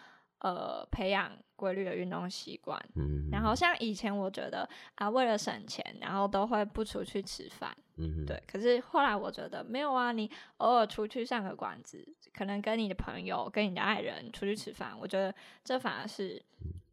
[0.41, 8.39] 呃，培养规律的运动习惯，嗯，然后像以前我觉得啊，为了省钱，然后都会不出去吃饭，嗯，对。
[8.45, 16.39] 可是后来我觉得没有啊，你偶尔出去上个馆子，可能跟你的朋友、跟你的爱人出去吃饭，我觉得这反而是，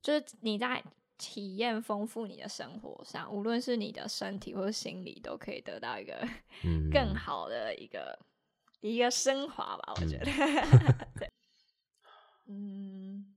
[0.04, 0.84] 就是你在
[1.16, 6.28] 体验丰富你的生活上，无论是你的身体或者心理，都可以得到一个
[6.92, 8.18] 更好的一个、
[8.82, 11.30] 嗯、一个升华吧，我觉得，
[12.46, 13.34] 嗯。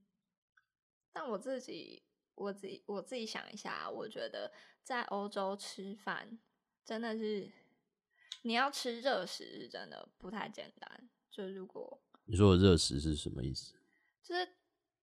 [1.10, 2.02] 但我自己，
[2.34, 4.52] 我自己，我自己想一下，我觉得
[4.82, 6.38] 在欧洲吃饭
[6.84, 7.50] 真的是，
[8.42, 11.08] 你要吃热食是真的不太简单。
[11.30, 13.74] 就如果你说的热食是什么意思？
[14.22, 14.46] 就是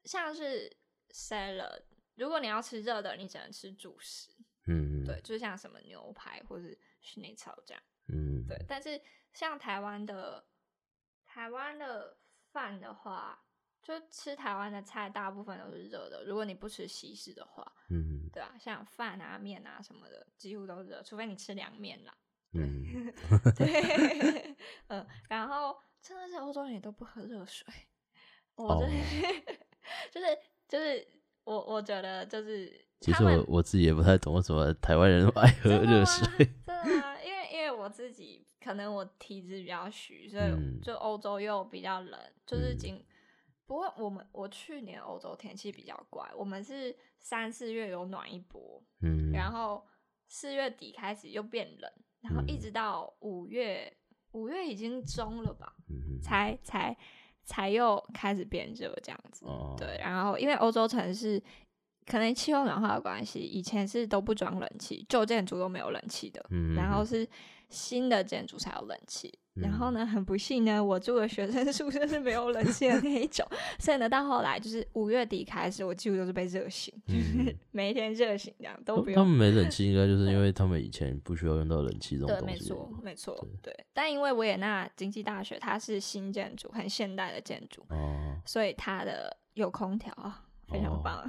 [0.03, 0.71] 像是
[1.15, 1.83] salad，
[2.15, 4.29] 如果你要吃热的，你只能吃主食。
[4.67, 6.67] 嗯，对，就像什么牛排或者
[7.01, 7.83] 是内炒这样。
[8.07, 8.57] 嗯，对。
[8.67, 9.01] 但是
[9.31, 10.45] 像台湾的
[11.25, 12.17] 台湾的
[12.51, 13.41] 饭的话。
[13.85, 16.23] 就吃台湾的菜，大部分都是热的。
[16.25, 22.17] 如果你不吃西式的话，嗯，对啊，像饭啊、面啊什么的，几乎都是热，除非你吃凉面啦。
[22.53, 23.13] 嗯，
[23.55, 24.55] 对，
[24.87, 27.71] 嗯，然后真的是欧洲人也都不喝热水，
[28.55, 29.21] 我真的是、
[29.53, 29.55] 哦、
[30.11, 30.27] 就是
[30.67, 31.07] 就是
[31.43, 37.15] 我我觉得就是，其实我我自己也不太懂为什么台湾人爱喝热水，真的吗？
[37.23, 43.03] 因为因为我自己可能我体质比较虚，所以就欧洲又比较冷，嗯、就是仅。
[43.67, 49.83] 不过我们我去年欧洲天气比较怪，我们是三四月有暖一波，嗯，然后
[50.27, 53.91] 四月底开始又变冷，然后一直到五月，
[54.33, 56.95] 五月已经中了吧，嗯，才才
[57.45, 61.41] 才又开始变热这样子，哦，对，然后因为欧洲城市
[62.05, 67.27] 可能气候暖化的关系，以前是都不装冷气，旧建筑都没有冷气的，嗯，然后是
[67.69, 69.39] 新的建筑才有冷气。
[69.55, 73.47] 然后呢，嗯、很不幸呢，我住的学生 宿舍是没有冷气的那一种，
[73.79, 79.15] 所以呢，到后来就是五月底开始，我几乎都是被热醒，嗯、就 是每一天热醒这样都不用。
[79.15, 82.45] 他们没冷气，应该就是因为他们以前不需要用到冷气这种东西。
[82.45, 83.85] 对，没错，没错，对，对。
[83.93, 90.13] 但因为维也纳经济大学它是新建筑，很现代的建筑，哦，所以它的有空调，
[90.67, 91.25] 非常棒。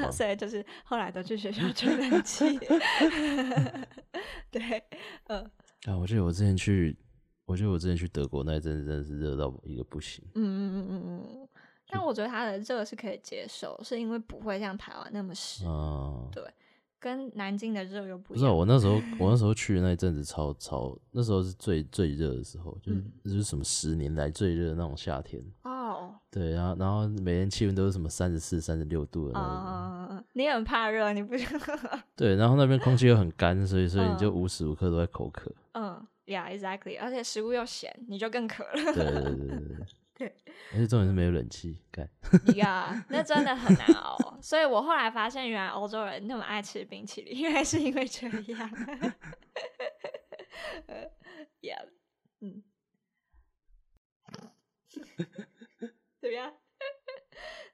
[0.00, 2.56] 哦、 所以就是后来都去学校吹冷气。
[4.52, 4.78] 对，
[5.26, 5.92] 嗯、呃。
[5.92, 6.96] 啊，我记得我之前去。
[7.46, 10.24] 我觉得我之前去德国那一阵子真的是热到一个不行。
[10.34, 11.48] 嗯嗯嗯嗯嗯。
[11.88, 15.64] 但我觉得它的热是可以接受，是因为不会像台湾那么湿。
[15.66, 16.28] 嗯。
[16.32, 16.42] 对，
[16.98, 18.40] 跟南京的热又不一样。
[18.40, 25.44] 不是我那时候，我那时候去的那一阵子超超，那时候是最最热的时候，就是、嗯、就是什么十年来最热的那种夏天。
[25.62, 26.14] 哦。
[26.30, 29.48] 对，然后然后每天气温都是什么三十四、三十六度的那种。
[29.48, 31.36] 啊，你很怕热，你不？
[32.16, 35.52] 对，然后那边空气又很干，所以所以你就无时无刻都在口渴。
[35.74, 36.04] 嗯。
[36.26, 36.98] Yeah, exactly.
[36.98, 38.72] 而且食物又咸，你就更渴了。
[38.72, 39.86] 对对对对对。
[40.16, 40.32] 对，
[40.72, 42.08] 而且重点是没有冷气，干。
[42.54, 44.16] 呀，那真的很难熬。
[44.40, 48.70] 所以我后来发现，原来欧洲人那么爱吃冰淇淋，原来是因为这样。
[51.60, 51.88] Yeah，
[52.40, 52.62] 嗯。
[56.20, 56.54] 怎么样？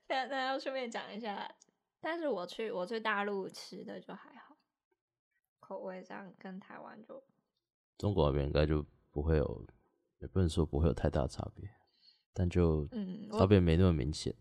[0.08, 1.54] 那那要顺便讲一下，
[2.00, 4.56] 但是我去我去大陆吃的就还好，
[5.60, 7.22] 口味上跟台湾就。
[8.00, 9.66] 中国那边应该就不会有，
[10.20, 11.68] 也不能说不会有太大差别，
[12.32, 14.34] 但就嗯，差别没那么明显。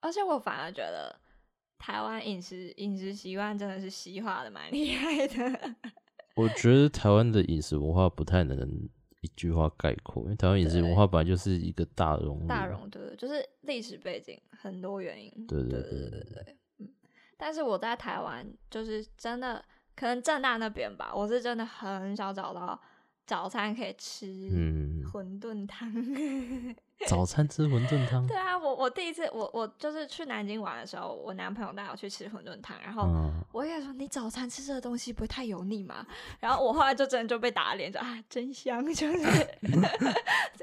[0.00, 1.18] 而且我反而觉得
[1.78, 5.74] 台湾饮食饮食习惯真的是西化的蛮厉害的。
[6.36, 8.58] 我觉得台湾的饮食文化不太能
[9.22, 15.46] 一句话概括，因为台湾饮食文化本来就是一个大融大融对，就是历史背景很多原因。
[15.46, 16.94] 对对对对对对对，嗯。
[17.38, 19.64] 但是我在台湾就是真的。
[19.96, 22.80] 可能正大那边吧，我是真的很少找到
[23.26, 24.26] 早餐可以吃
[25.12, 25.92] 馄饨汤。
[25.94, 26.74] 嗯、
[27.06, 28.26] 早餐吃馄饨汤？
[28.26, 33.08] 对啊，我我第一次我我就是去南京玩的时候，我男朋友带我去吃馄饨汤，然后
[33.52, 36.06] 我也说，你早餐吃这个东西不会太油腻吗？
[36.40, 39.24] 然后我后来就真的就被打脸，就啊真香，就是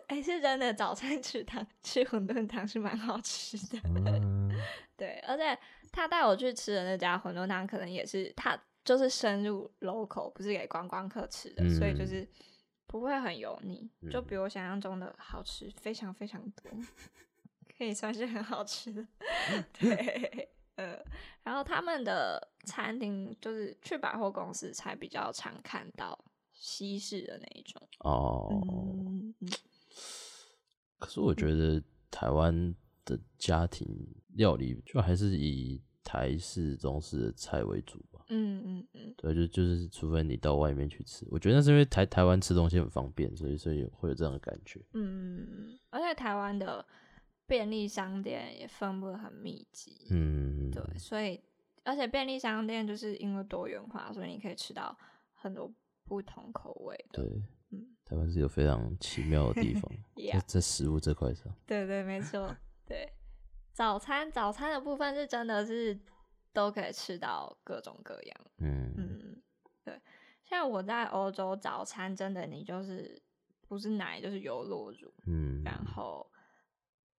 [0.07, 3.79] 哎、欸、是真的早餐吃汤吃馄饨汤是蛮好吃的。
[3.85, 4.51] 嗯、
[4.97, 5.57] 对，而且
[5.91, 8.57] 他带我去吃的那家馄饨汤，可能也是他。
[8.87, 12.25] 就是深入 local，不是给观光客吃的，嗯、所以就是
[12.85, 16.71] 不会很油腻，嗯、就比我想象中的好吃非常非常多，
[17.77, 19.05] 可以算是很好吃的。
[19.77, 20.97] 对，呃，
[21.43, 26.17] 然后他们的餐厅就是去百货公司才比较常看到
[26.53, 27.89] 西式的那一种。
[27.99, 28.47] 哦，
[29.41, 29.51] 嗯、
[30.97, 32.73] 可是我觉得台湾
[33.03, 33.85] 的家庭
[34.35, 35.83] 料理就还是以。
[36.07, 38.23] 台式、中式的菜为主吧。
[38.29, 44.79] 嗯嗯嗯，对，就就是除非你到外面去吃，我觉得那是因为台台湾吃东西很方便，所以所以会有这样的感觉。
[44.93, 46.85] 嗯，而且台湾的
[47.45, 50.07] 便利商店也分布很密集。
[50.11, 51.41] 嗯，对，所以
[51.83, 54.97] 而且便利商店就是因为多元化，所以你可以吃到
[55.33, 55.69] 很多
[56.05, 57.21] 不同口味的。
[57.23, 57.41] 对，
[57.71, 59.83] 嗯，台湾是有非常奇妙的地方
[60.33, 61.53] 在在食物这块上。
[61.65, 62.55] 对对，没错。
[62.85, 63.09] 对，
[63.77, 65.99] 早餐早餐的部分是真的是
[66.51, 68.45] 都可以吃到各种各样。
[68.57, 68.91] 嗯。
[68.97, 69.43] 嗯，
[69.83, 70.01] 对，
[70.43, 73.21] 像我在欧洲早餐，真的你就是
[73.67, 76.27] 不是奶就是优酪乳，嗯，然后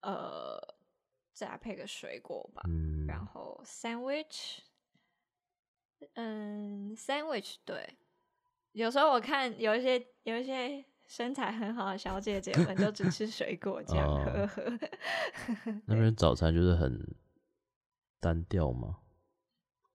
[0.00, 0.58] 呃
[1.32, 4.58] 再配个水果吧，嗯，然后 sandwich，
[6.14, 7.96] 嗯，sandwich 对，
[8.72, 14.78] 有时候我看有一些有一些身材很好的小姐姐们就只吃水果这样，哦呵呵。
[15.86, 17.02] 那边早餐就是很
[18.20, 18.98] 单调吗？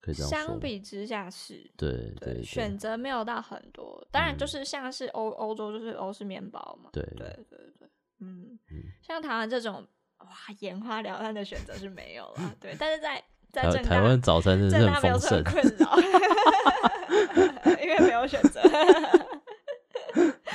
[0.01, 0.37] 可以这样说。
[0.37, 7.87] 相比之下是，对对，对，选择没有到很多，当然就是像是欧欧洲就是欧式面包嘛，对对对对，
[8.19, 9.87] 嗯，嗯像台湾这种
[10.17, 10.27] 哇
[10.59, 15.95] 眼花缭乱的选择是没有了， 对，但是在在台湾早餐真的很丰盛，困扰，
[17.79, 18.59] 因为没有选择。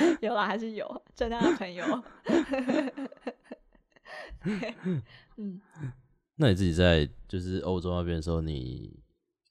[0.21, 1.85] 有啦，还是有正大的朋友。
[5.37, 5.61] 嗯，
[6.35, 8.97] 那你自己在就是欧洲那边的时候，你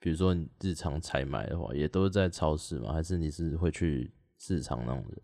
[0.00, 2.92] 比如说你日常采买的话，也都是在超市吗？
[2.92, 5.22] 还是你是会去市场那种人？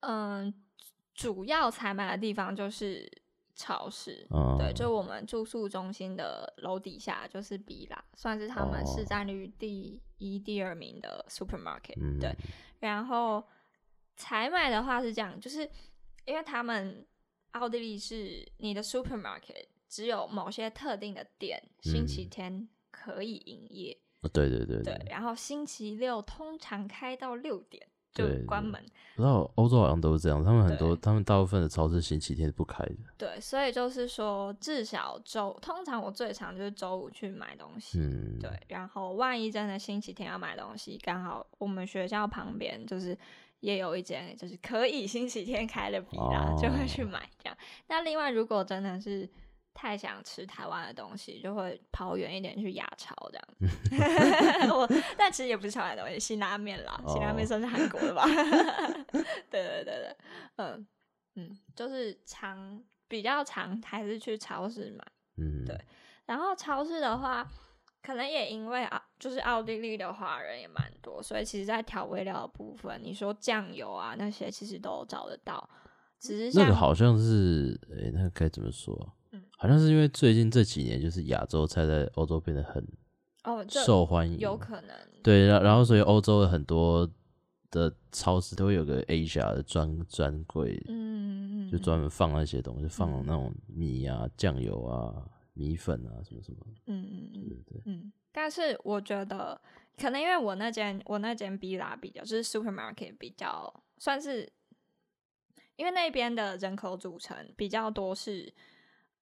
[0.00, 0.54] 嗯，
[1.14, 3.10] 主要采买的地方就是
[3.54, 4.26] 超市。
[4.30, 11.98] 嗯，对，就我们住宿中心的楼底下就是比啦，算是他们市占率第一、第二名的 supermarket。
[12.00, 12.36] 嗯，对，
[12.78, 13.42] 然后
[14.16, 15.68] 采买的话是这样，就是
[16.24, 17.06] 因为他们
[17.52, 23.96] 奥地利是你的 supermarket 只有某些特定的店星期天可以营业。
[24.22, 28.82] 哦，对对对对，然后星期六通常开到六点就对关门。
[29.14, 32.96] 不知道欧洲好像都是这样，他们很多，他们大部分的超市星期天是不开的。
[33.16, 37.98] 对，所以就是说，至少周，通常我最常就是周五去买东西。
[38.00, 43.16] 嗯，对，然后万一真的星期天要买东西，刚好我们学校旁边就是
[43.60, 47.56] 也有一间就是可以星期天开的比啦，哦就会去买这样。
[47.88, 49.28] 那另外，如果真的是
[49.74, 54.70] 太想吃台湾的东西，就会跑远一点去亚超这样。
[54.76, 58.24] 我 但其实也不是台湾的东西，辛拉面啦，辛拉面算是韩国的吧？
[59.50, 60.16] 对对对对，
[60.56, 60.86] 嗯
[61.34, 65.04] 嗯，就是常比较常还是去超市买。
[65.38, 65.78] 嗯，对
[66.24, 67.46] 然后超市的话，
[68.06, 75.68] 可能也因为啊，就是奥地利的华人也蛮多，所以其实，在调味料的部分，你说酱油啊那些，其实都找得到。
[76.20, 78.96] 只是那个好像是，诶、欸，那个该怎么说？
[79.32, 82.80] 嗯，好像是因为最近这几年，就是亚洲菜在欧洲变得很
[83.42, 87.10] 哦，受欢迎，有可能对，然然后所以欧洲的很多
[87.72, 95.12] 的超市都会有个 Asia 的专专柜，嗯，就专门放那些东西，放那种米啊、酱油啊、
[95.56, 98.12] 米粉啊什么什么，嗯嗯嗯对对，嗯。
[98.30, 99.60] 但是我觉得，
[99.96, 104.52] 可能因为我那间我那间 B 拉比较就是 supermarket 比较算是，
[105.76, 108.52] 因为那边的人口组成比较多是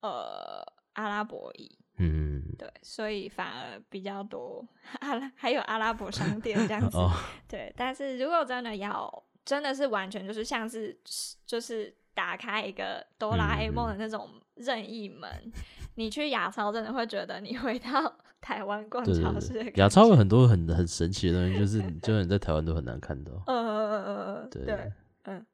[0.01, 0.61] 呃
[0.93, 1.77] 阿拉伯裔。
[1.97, 4.67] 嗯，对，所以反而比较多
[4.99, 6.97] 阿拉，还有阿拉伯商 店这样子。
[6.97, 7.09] 哦，
[7.47, 10.99] 对，但是如果真的要，真的是完全就是像是
[11.45, 15.53] 就是打开一个哆啦 A 梦的那种任意门，嗯、
[15.95, 19.71] 你去亚超真的会觉得你回到 台湾逛超市。
[19.75, 23.31] 亚超有很多很很神奇的东西，就是就是你在台湾都很难看到。
[23.47, 24.91] 嗯嗯嗯嗯嗯，对，对
[25.23, 25.45] 嗯。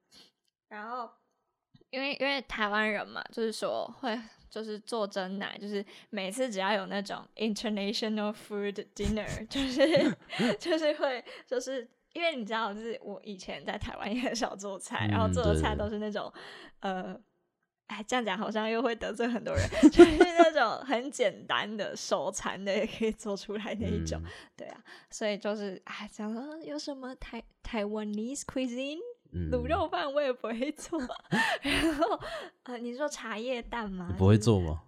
[0.69, 1.09] 然后，
[1.89, 4.19] 因为因为台湾人嘛，就是说会。
[4.51, 10.17] 就是做真奶，就是每次只要有那种 international food dinner， 就是
[10.59, 16.29] 就是会，就是因为你知道，就是我以前在台湾也很少做菜，嗯、然后做的菜都是那种，
[16.81, 17.17] 呃，
[17.91, 28.99] 哎，这样讲好像又会得罪很多人，就是那种 很简单的手残的也可以做出来那一种，嗯、 对啊，所以就是哎，讲说有什么台台湾 Taiwanese cuisine。
[29.49, 30.99] 卤肉饭我也不会做，
[31.63, 32.19] 然后
[32.63, 34.13] 呃，你说茶叶蛋吗？
[34.17, 34.81] 不会做吗？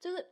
[0.00, 0.26] 就是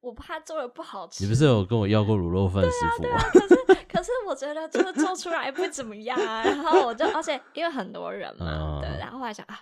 [0.00, 1.22] 我怕做的不好吃。
[1.22, 3.08] 你不是有跟我要过卤肉饭师傅吗？
[3.08, 6.42] 对啊，对啊，可是可是我觉得就是做出来不怎么样啊。
[6.42, 9.60] 然后我就而且因为很多人嘛，啊、对，然后后来想啊，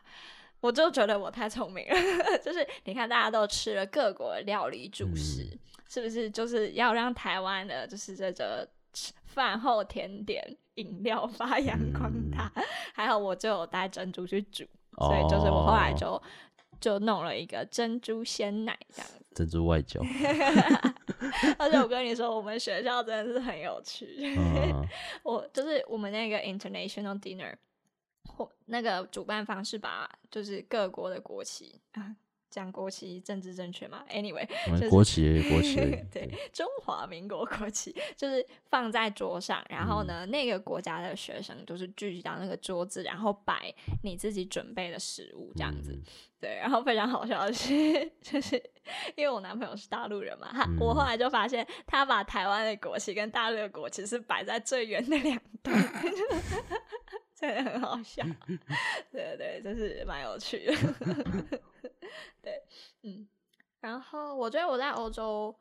[0.60, 1.94] 我就觉得我太聪明了。
[2.42, 8.68] 就是你看大家都吃了各国料理主食，嗯、是不是就是要让台湾的就是这个
[9.26, 10.56] 饭后甜点？
[10.74, 16.22] 饮料发扬光大，嗯、 还好我就有带珍珠去煮，哦、所以就是我后来就
[16.80, 19.24] 就弄了一个珍珠鲜奶这样子。
[19.34, 20.00] 珍珠外交。
[21.58, 24.36] 而且我跟你说，我们学校真的是很有趣。
[24.36, 24.80] 啊、
[25.24, 27.52] 我就是我们那个 international dinner，
[28.28, 32.16] 或那个主办方是把就是各国的国旗啊。
[32.50, 35.76] 讲国旗政治正确嘛？Anyway， 就是国旗国旗
[36.10, 43.72] 对，对中华民国国旗就是放在桌上，然后呢，嗯、那个国家的学生就是聚集到那个桌子，然后摆
[44.02, 45.92] 你自己准备的食物这样子。
[45.92, 46.02] 嗯、
[46.40, 48.56] 对，然后非常好笑的是， 就是
[49.14, 55.78] 因为我男朋友是大陆人嘛，他、嗯、我后来就发现他把台湾的国旗跟大陆的国旗是摆在最远的两端。
[57.38, 58.24] 真的很好笑，
[59.12, 60.74] 对对，就是蛮有趣的，
[62.42, 62.60] 对，
[63.02, 63.28] 嗯，
[63.80, 65.54] 然后我觉得我在欧洲，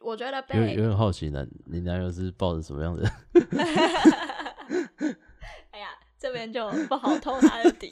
[0.00, 3.02] 我觉得被有有点好奇呢，你男友是抱着什么样的？
[5.72, 7.90] 哎呀，这边就不好透他的底。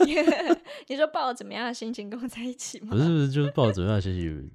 [0.87, 2.91] 你说抱着怎么样的心情跟我在一起吗？
[2.93, 4.53] 不是不是，就是抱着怎么样的心情。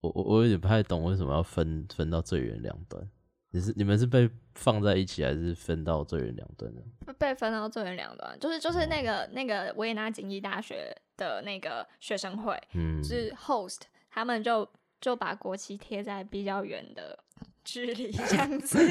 [0.00, 3.06] 我我我有点不太懂为什么要分分到最远两端。
[3.50, 6.82] 你是你们是被放在一起，还是分到最远两端的？
[7.14, 13.80] 被分到最远两端，就是就是那个、哦、那个维也纳经济大学的那个学生会，嗯，是 host，
[14.10, 14.68] 他们就
[15.00, 17.18] 就把国旗贴在比较远的
[17.64, 18.78] 距离这样子。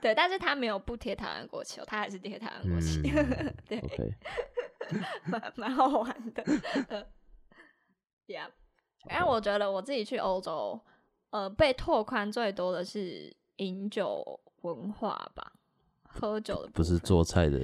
[0.00, 3.02] 对，但是他没有不贴台湾国旗，他还是贴台湾国旗。
[3.10, 3.82] 嗯、 对，
[5.26, 6.42] 蛮蛮.好玩的。
[8.26, 8.48] Yeah，
[9.06, 10.80] 然后我觉得我自己去欧洲。
[11.34, 15.52] 呃，被拓宽最多的是饮酒文化吧，
[16.04, 17.58] 喝酒的不是做菜的，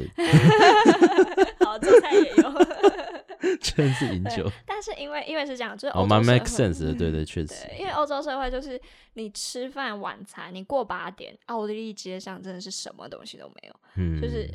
[1.65, 2.53] 好做菜也有，
[3.63, 4.51] 全是饮酒。
[4.67, 7.55] 但是因为因为是这样，就是哦，蛮 make sense 的，对对，确实。
[7.79, 8.81] 因为欧洲社会就是
[9.13, 14.51] 你吃饭晚餐，你过八点，奥地利街上真的是什么东西都没有，嗯，就是。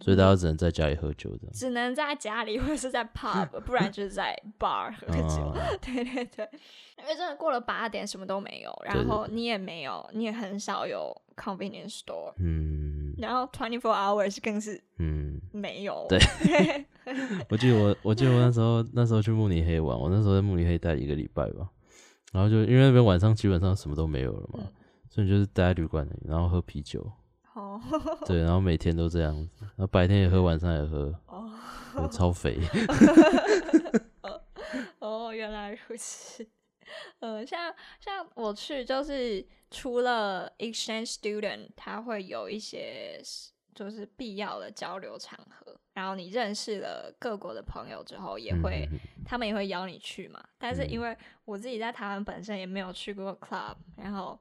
[0.00, 5.42] 所以大家只能在家里喝酒的，只能在家里或者是在 pub， 不然就是在 bar 喝酒。
[5.42, 6.48] 哦、 对对对，
[6.98, 12.32] 因为真的过了八点什么都没有，然后你也没有，你也很少有 convenience store。
[12.38, 16.04] 嗯，然后 twenty four hours 更是嗯没有。
[16.08, 16.18] 对，
[17.48, 21.70] 我记得我我记得我那时候那时候去慕尼黑玩，我那时候在慕尼黑待一个礼拜吧，
[22.32, 24.72] 然后就因为那边晚上基本上什么都没有了嘛，嗯、
[25.08, 27.10] 所以你就是待在旅馆里，然后喝啤酒。
[27.54, 27.80] 哦，
[28.26, 32.58] 对，然后每天都这样子，然后白天也喝，晚上也喝，哦，超肥。
[34.98, 36.44] 哦，原来如此。
[37.20, 43.22] 呃，像像我去，就是除了 exchange student，他会有一些
[43.72, 50.42] 就是必要的交流场合，然后你认识了各国的朋友之后，也会、嗯、他们也会邀你去嘛。
[50.58, 54.36] 但是因为我自己在台湾本身也没有去过 club，然后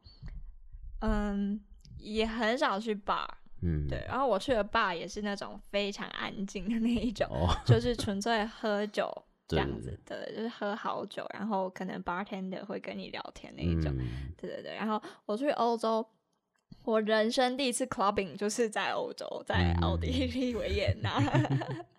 [1.01, 1.61] 嗯。
[2.03, 3.25] 也很少去 bar，
[3.61, 9.09] 嗯，对，然后我去的 bar 也是那种非常安静的那一种，哦、 就是纯粹喝酒
[9.47, 14.75] 这样子，对，就是喝好酒，然后可能 bartender 会跟你聊天那一种，嗯、对对对。
[14.75, 16.05] 然后我去欧洲，
[16.83, 21.17] 我人生第一次 clubbing 就是在欧洲，在奥地利维也纳，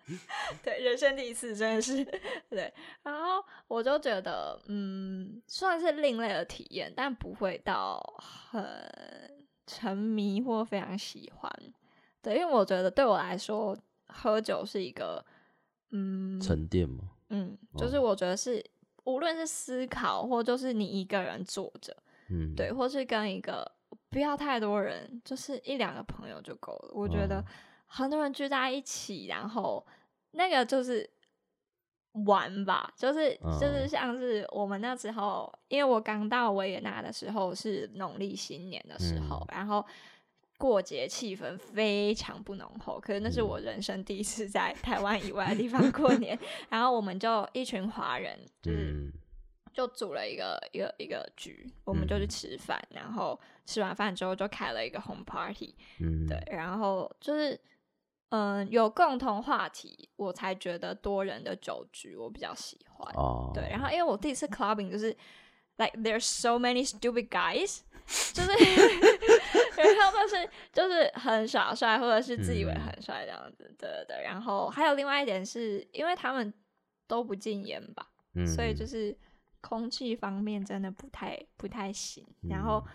[0.07, 0.19] 嗯、
[0.63, 2.03] 对，人生第一次真的是
[2.49, 2.71] 对。
[3.03, 8.63] 然后我就觉得，嗯，算是另类的体验，但不会到很。
[9.67, 11.51] 沉迷或非常喜欢，
[12.21, 15.23] 对，因为我觉得对我来说，喝酒是一个，
[15.91, 18.63] 嗯，沉淀嘛，嗯，就是我觉得是，
[19.03, 21.95] 哦、无论是思考或就是你一个人坐着，
[22.29, 23.69] 嗯，对，或是跟一个
[24.09, 26.91] 不要太多人，就是一两个朋友就够了。
[26.93, 27.43] 我觉得
[27.85, 29.85] 很多人聚在一起，然后
[30.31, 31.09] 那个就是。
[32.25, 39.85] 玩吧，就是就是像是我们那时候，因为我刚到维也纳的时候是农历新年的时候，嗯、然后
[40.57, 42.97] 过节气氛非常不浓厚。
[43.01, 49.11] 可是那是我人生第一次在台湾以外的地方过年， 嗯、然后我们就一群华人，就是
[49.73, 57.59] 就组了一个一个一个局，我们就去吃饭，然后吃完饭之后就开了一个 home party，嗯，对，然后就是。
[58.35, 63.09] 嗯，有共同话题，我才觉得多人的酒局我比较喜欢。
[63.15, 65.15] 哦，对，然后因为我第一次 clubbing 就是
[65.77, 67.79] ，like there's so many stupid guys，
[68.33, 68.51] 就是，
[69.77, 74.23] 然后就是就是很耍帅，或者是自以为很帅这样子，嗯、对对对。
[74.23, 76.53] 然后还有另外一点是，因为他们
[77.07, 79.17] 都不禁烟吧，嗯、所以就是
[79.61, 82.27] 空气方面真的不太不太行。
[82.49, 82.85] 然后。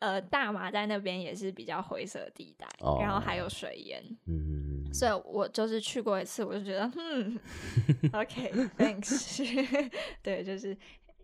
[0.00, 7.38] 呃，大麻在那边也是比较灰色地带，oh, 然后还有水烟，嗯，所以我就是去过一次，我就觉得，嗯，
[8.14, 9.90] OK，Thanks，
[10.22, 10.76] 对，就是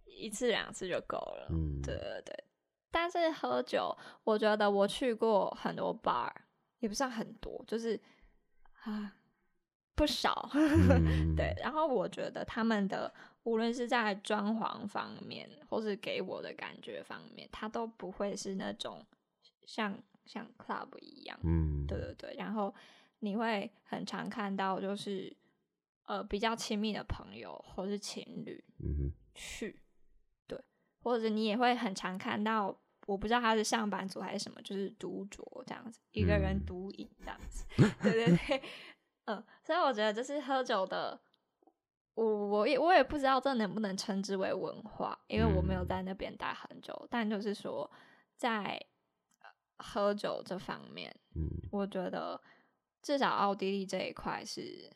[0.07, 2.45] 一次两次就够了，嗯，对对对。
[2.91, 6.31] 但是喝酒，我觉得我去过很多 bar，
[6.81, 8.01] 也不算很多，就是
[8.85, 9.14] 啊
[9.97, 11.55] 不少，嗯、 对。
[11.61, 13.12] 然后我觉得他们的
[13.45, 19.05] 无论是在装潢方面，或是给我的感觉方面，它都不会是那种
[19.66, 21.38] 像像 club 一样。
[21.42, 22.34] 嗯，对对对。
[22.38, 22.74] 然后
[23.18, 25.34] 你会很常看到，就是
[26.05, 29.78] 呃比较亲密的朋友或是情侣，嗯，去，
[30.47, 30.59] 对，
[31.03, 32.74] 或者你也会很常看到，
[33.07, 37.66] 我不知道他是上班族还是什么，就是独酌这样子，一个人独饮这样子。
[37.76, 38.62] 嗯、对对对，
[39.26, 41.20] 嗯，所以我觉得这是喝酒的。
[42.15, 46.93] 我我也我也不知道这能不能称之为文化，因为我没有在那边待很久。
[47.03, 47.91] 嗯、但就是说，
[48.37, 48.81] 在
[49.79, 52.41] 喝酒这方面，嗯，我觉得
[53.03, 54.89] 至少奥地利这一块是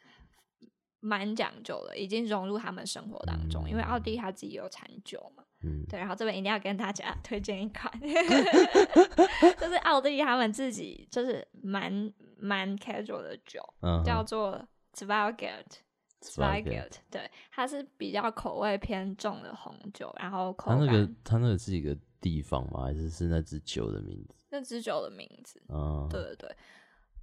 [1.01, 3.65] 蛮讲究的，已经融入他们生活当中。
[3.67, 5.99] 嗯、因为奥地利他自己有产酒嘛，嗯，对。
[5.99, 7.93] 然后这边一定要跟大家 推荐一款，
[9.59, 14.65] 就是奥地利他们自己就是蛮蛮 casual 的酒，嗯、叫做
[14.95, 15.81] Zweigelt
[16.21, 20.79] Zweigelt 对，它是比较口味偏重的红酒，然后口感。
[20.79, 22.83] 它那个它那个是一个地方吗？
[22.83, 24.45] 还是是那支酒的名字？
[24.51, 25.63] 那支酒的名字。
[25.69, 26.57] 嗯，对对对，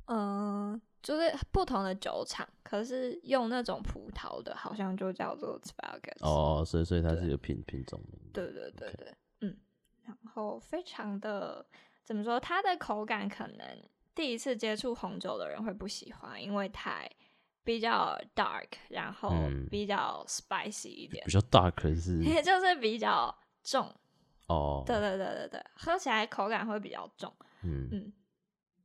[0.06, 6.22] 嗯、呃，就是不同的酒厂，可是用那种葡萄的，好像就叫做 Zweigelt。
[6.22, 8.32] 哦，所以所以它是一个品对品种名字。
[8.32, 9.58] 对对对对.嗯，
[10.04, 11.66] 然后非常的
[12.06, 12.40] 怎么说？
[12.40, 13.84] 它的口感可能
[14.16, 17.12] 第一次接触红酒的人会不喜欢，因为太。
[17.66, 19.34] 比较 dark，然后
[19.70, 21.22] 比较 spicy 一点。
[21.26, 23.92] 嗯、比较 dark 是， 也就是比较重。
[24.48, 27.34] 哦，对对对对对，喝起来口感会比较重。
[27.64, 28.14] 嗯嗯，嗯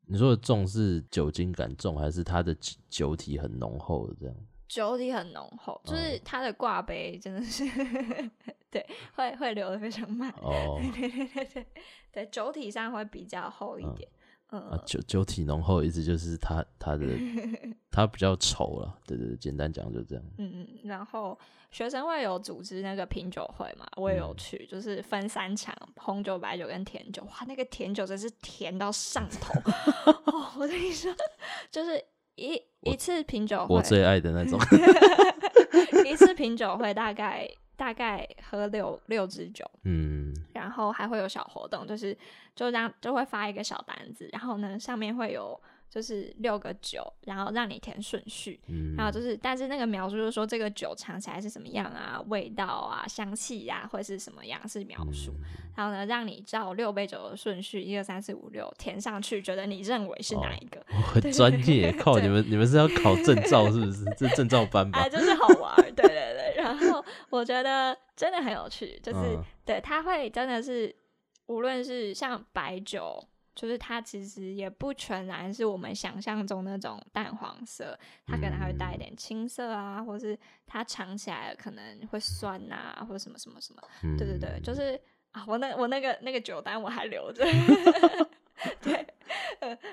[0.07, 2.57] 你说的重是酒精感重，还是它的
[2.89, 4.35] 酒体很浓厚的这样？
[4.66, 8.31] 酒体很浓厚，就是它的挂杯真的是，哦、
[8.70, 10.31] 对，会会流的非常慢。
[10.41, 11.66] 哦， 对对对对，
[12.12, 14.09] 对，酒体上会比较厚一点。
[14.11, 14.16] 嗯
[14.51, 17.07] 啊，酒酒体浓厚，意思就是它它的
[17.91, 20.25] 它比较稠了，对对对，简单讲就这样。
[20.39, 21.39] 嗯嗯，然后
[21.71, 27.23] 学生会有组织那个品酒会嘛，我也有去，嗯、就是分三场，红酒、白酒跟甜酒。
[27.25, 29.55] 哇，那个甜酒真是甜到上头
[30.27, 30.51] 哦！
[30.59, 31.15] 我跟你说，
[31.71, 32.03] 就是
[32.35, 34.59] 一一次品酒会，我最爱的那种。
[36.05, 37.49] 一次品酒会大概。
[37.77, 42.15] 大概喝六六支酒，嗯，然后还会有小活动，就是
[42.55, 45.59] 就这样就会发一个小单子，然后呢上面会有
[45.89, 60.81] 就是六个酒，然后让你填顺序，嗯，然后就是但是那个描述就是说这个酒尝起来是什么样啊，味道啊，香气呀、啊，会是什么样是描述，嗯、然后呢让你照六杯酒的顺序一二三四五六填上去，觉得你认为是哪一个？
[60.93, 64.05] 哦、很专业，靠你们你们是要考证照是不是？
[64.17, 65.01] 这证照班吧？
[65.01, 67.05] 哎，就是好玩，对对对，然后。
[67.31, 70.95] 我觉得真的很有趣，就是、嗯、对它会真的是，
[71.47, 73.23] 无论是像白酒，
[73.55, 77.97] 就是它其实也不全然是我们想象中那种淡黄色，
[78.27, 83.83] 它可能还会带一点青色啊，嗯、或是它尝起来可能会酸啊，或者什么什么什么。
[84.03, 85.01] 嗯、对对对，就是
[85.31, 87.45] 啊，我那我那个那个酒单我还留着。
[88.83, 89.07] 对，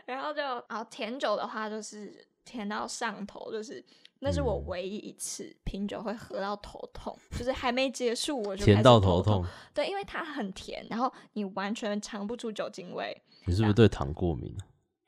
[0.05, 3.84] 然后就啊，甜酒的话就是甜到上头，就是。
[4.20, 8.65] 那是我唯一一次品酒会喝到头痛，嗯、就是还没结束我就。
[8.65, 9.45] 甜到头痛。
[9.74, 13.15] 对，因为它很甜，然后你完全尝不出酒精味。
[13.45, 14.55] 你是不是对糖过敏？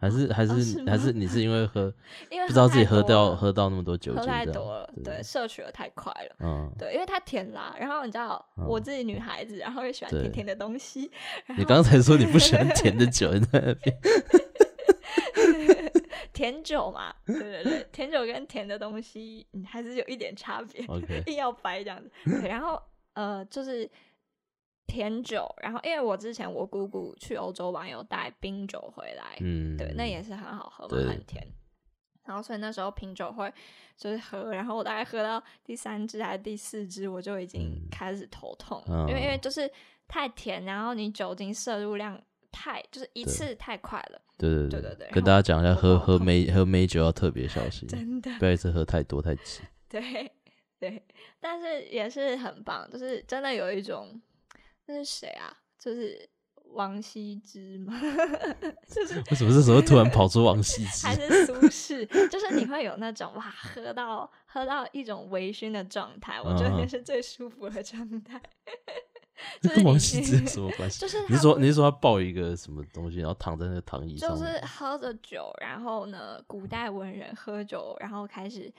[0.02, 1.94] 还是还是、还是你是因为喝，
[2.32, 6.36] 因为不知道自己喝掉喝到那么多酒精，喝太多了，对，对，摄取的太快了。
[6.40, 7.76] 嗯，对，因为它甜啦。
[7.78, 11.12] 然后你知道，嗯、我自己女孩子，然后又喜欢甜甜的东西。
[11.58, 14.00] 你刚才说你不喜欢甜的酒， 你在那边。
[16.40, 20.82] 甜酒嘛， 对对对，甜酒跟甜的东西，嗯，还是有一点差别。
[21.28, 22.10] 硬要掰这样子。
[22.24, 22.82] 对，然后
[23.12, 23.90] 呃，就是
[24.88, 31.46] 甜酒，然后因为我之前我姑姑去欧洲玩，有带冰酒回来，嗯，对，那也是很好喝嘛，很甜。
[32.24, 33.54] 然后所以那时候品酒会
[33.98, 39.70] 就是喝，然后我大概喝到第三支还是第四支，我就已经开始头痛，嗯、因为因为就是
[40.08, 42.18] 太甜，然后你酒精摄入量。
[42.52, 49.62] 太就是一次太快了，对对对对对，跟大家讲一下，喝喝梅喝梅酒要特别小心， 真的，不要一次喝太多太急。
[49.90, 50.32] 对
[50.80, 51.04] 对，
[51.40, 54.20] 但是也是很棒，就是真的有一种，
[54.86, 55.56] 那是谁啊？
[55.78, 56.30] 就是
[56.74, 58.00] 王羲之吗？
[58.88, 61.08] 就是为什么这时候突然跑出王羲之？
[61.08, 62.06] 还是苏轼？
[62.30, 68.42] 就是你会有那种哇，喝到喝到一种微醺的状态，我觉得那是最舒服的状态。
[69.62, 71.00] 这跟王羲之有什么关系？
[71.00, 78.72] 就是你是说你是说他抱一个什么东西，然后躺在那个躺椅上，就是喝着酒，然后呢，古代文人喝酒，然后开始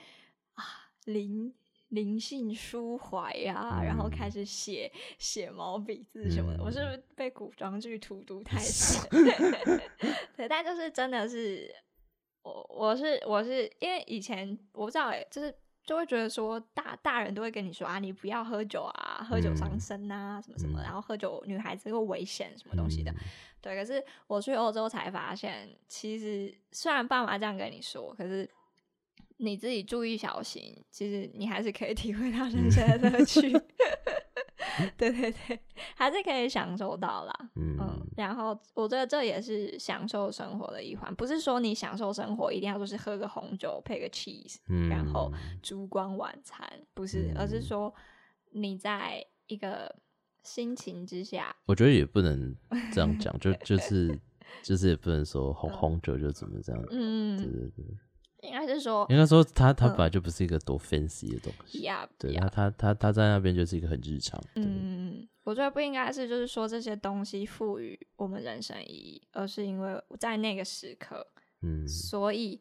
[0.53, 0.63] 啊
[1.05, 1.53] 灵
[1.89, 6.59] 灵性抒怀呀，嗯、然后开始写写毛笔字什么的。
[6.59, 9.01] 嗯、我是不是被古装剧荼毒 太深？
[10.37, 11.69] 对，但就是真的是
[12.43, 15.53] 我我是我是因为以前我不知道哎、欸，就是
[15.83, 23.13] 就会觉得说大大人都会跟你说啊，你不要喝酒啊，喝酒伤身啊，什么什么，然后喝酒女孩子又危险什么东西的。
[23.61, 28.49] 对，可是我去欧洲才发现，其实虽然爸妈这样跟你说，可是
[29.37, 33.51] 你自己注意小心，其实你还是可以 体会到人生的乐趣。
[34.97, 35.59] 对对对，
[35.95, 37.33] 还是可以享受到啦。
[37.55, 47.93] 嗯，嗯，然后我觉得这也是享受生活的一环，不是说你享受生活一定要就是喝个红酒配个 cheese，嗯，然后烛光晚餐，不是，而是说
[48.51, 49.93] 你在一个
[50.43, 51.55] 心情之下。
[51.65, 52.55] 我觉得也不能
[52.93, 54.19] 这样讲，就 就是
[54.61, 57.85] 就是也不能说红红酒就怎么这样，嗯，对对对。
[58.41, 64.41] 应该是说，应该说他他本来就不是一个多 fancy 的东西，嗯、对他他他他在那边就是一个很日常。
[64.55, 71.25] 嗯，我觉得不应该是就是说这些东西赋予我们人生意义，而是因为在那个时刻，
[71.61, 72.59] 嗯，所以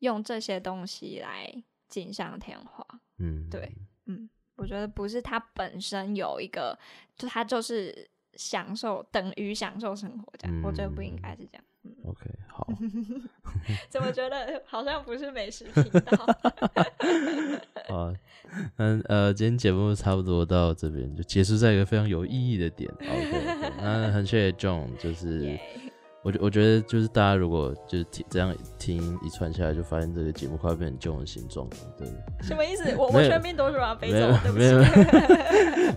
[0.00, 1.52] 用这些东西来
[1.88, 2.84] 锦上添花。
[3.18, 3.72] 嗯，对，
[4.06, 6.76] 嗯，我觉得不是他本身有一个，
[7.16, 11.64] 就他就是享受等于享受生活这样，嗯、我觉得不应该是这样。
[12.04, 12.66] OK，好。
[13.88, 16.26] 怎么觉得好像不是美食频道？
[17.88, 18.14] 好，
[18.76, 22.90] 嗯呃，今天节目差不多到这边就结束在一个非常有意义的点。
[23.00, 25.42] OK，那很谢谢 John，就是。
[25.42, 25.60] Yeah.
[26.22, 32.06] 我觉我觉得就是大家如果就是听这样听一串下来，就发现这个节目快要变成这种形状了，对。
[32.42, 32.92] 什么意思？
[32.98, 34.64] 我我全民都是往非洲，对不起。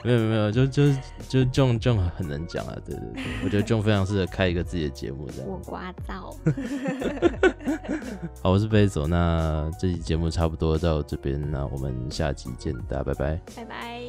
[0.04, 0.84] 没有没有 没有，就就
[1.28, 5.50] 就 Joan 很能讲啊，对对对，我觉得 Joan 非常适合开一个自己的节目这样。
[5.50, 6.34] 我刮噪。
[8.42, 13.42] 好，我是飞走，那这期节目差不多到这边，那我们下期见，大家拜拜。
[13.58, 14.04] 拜拜。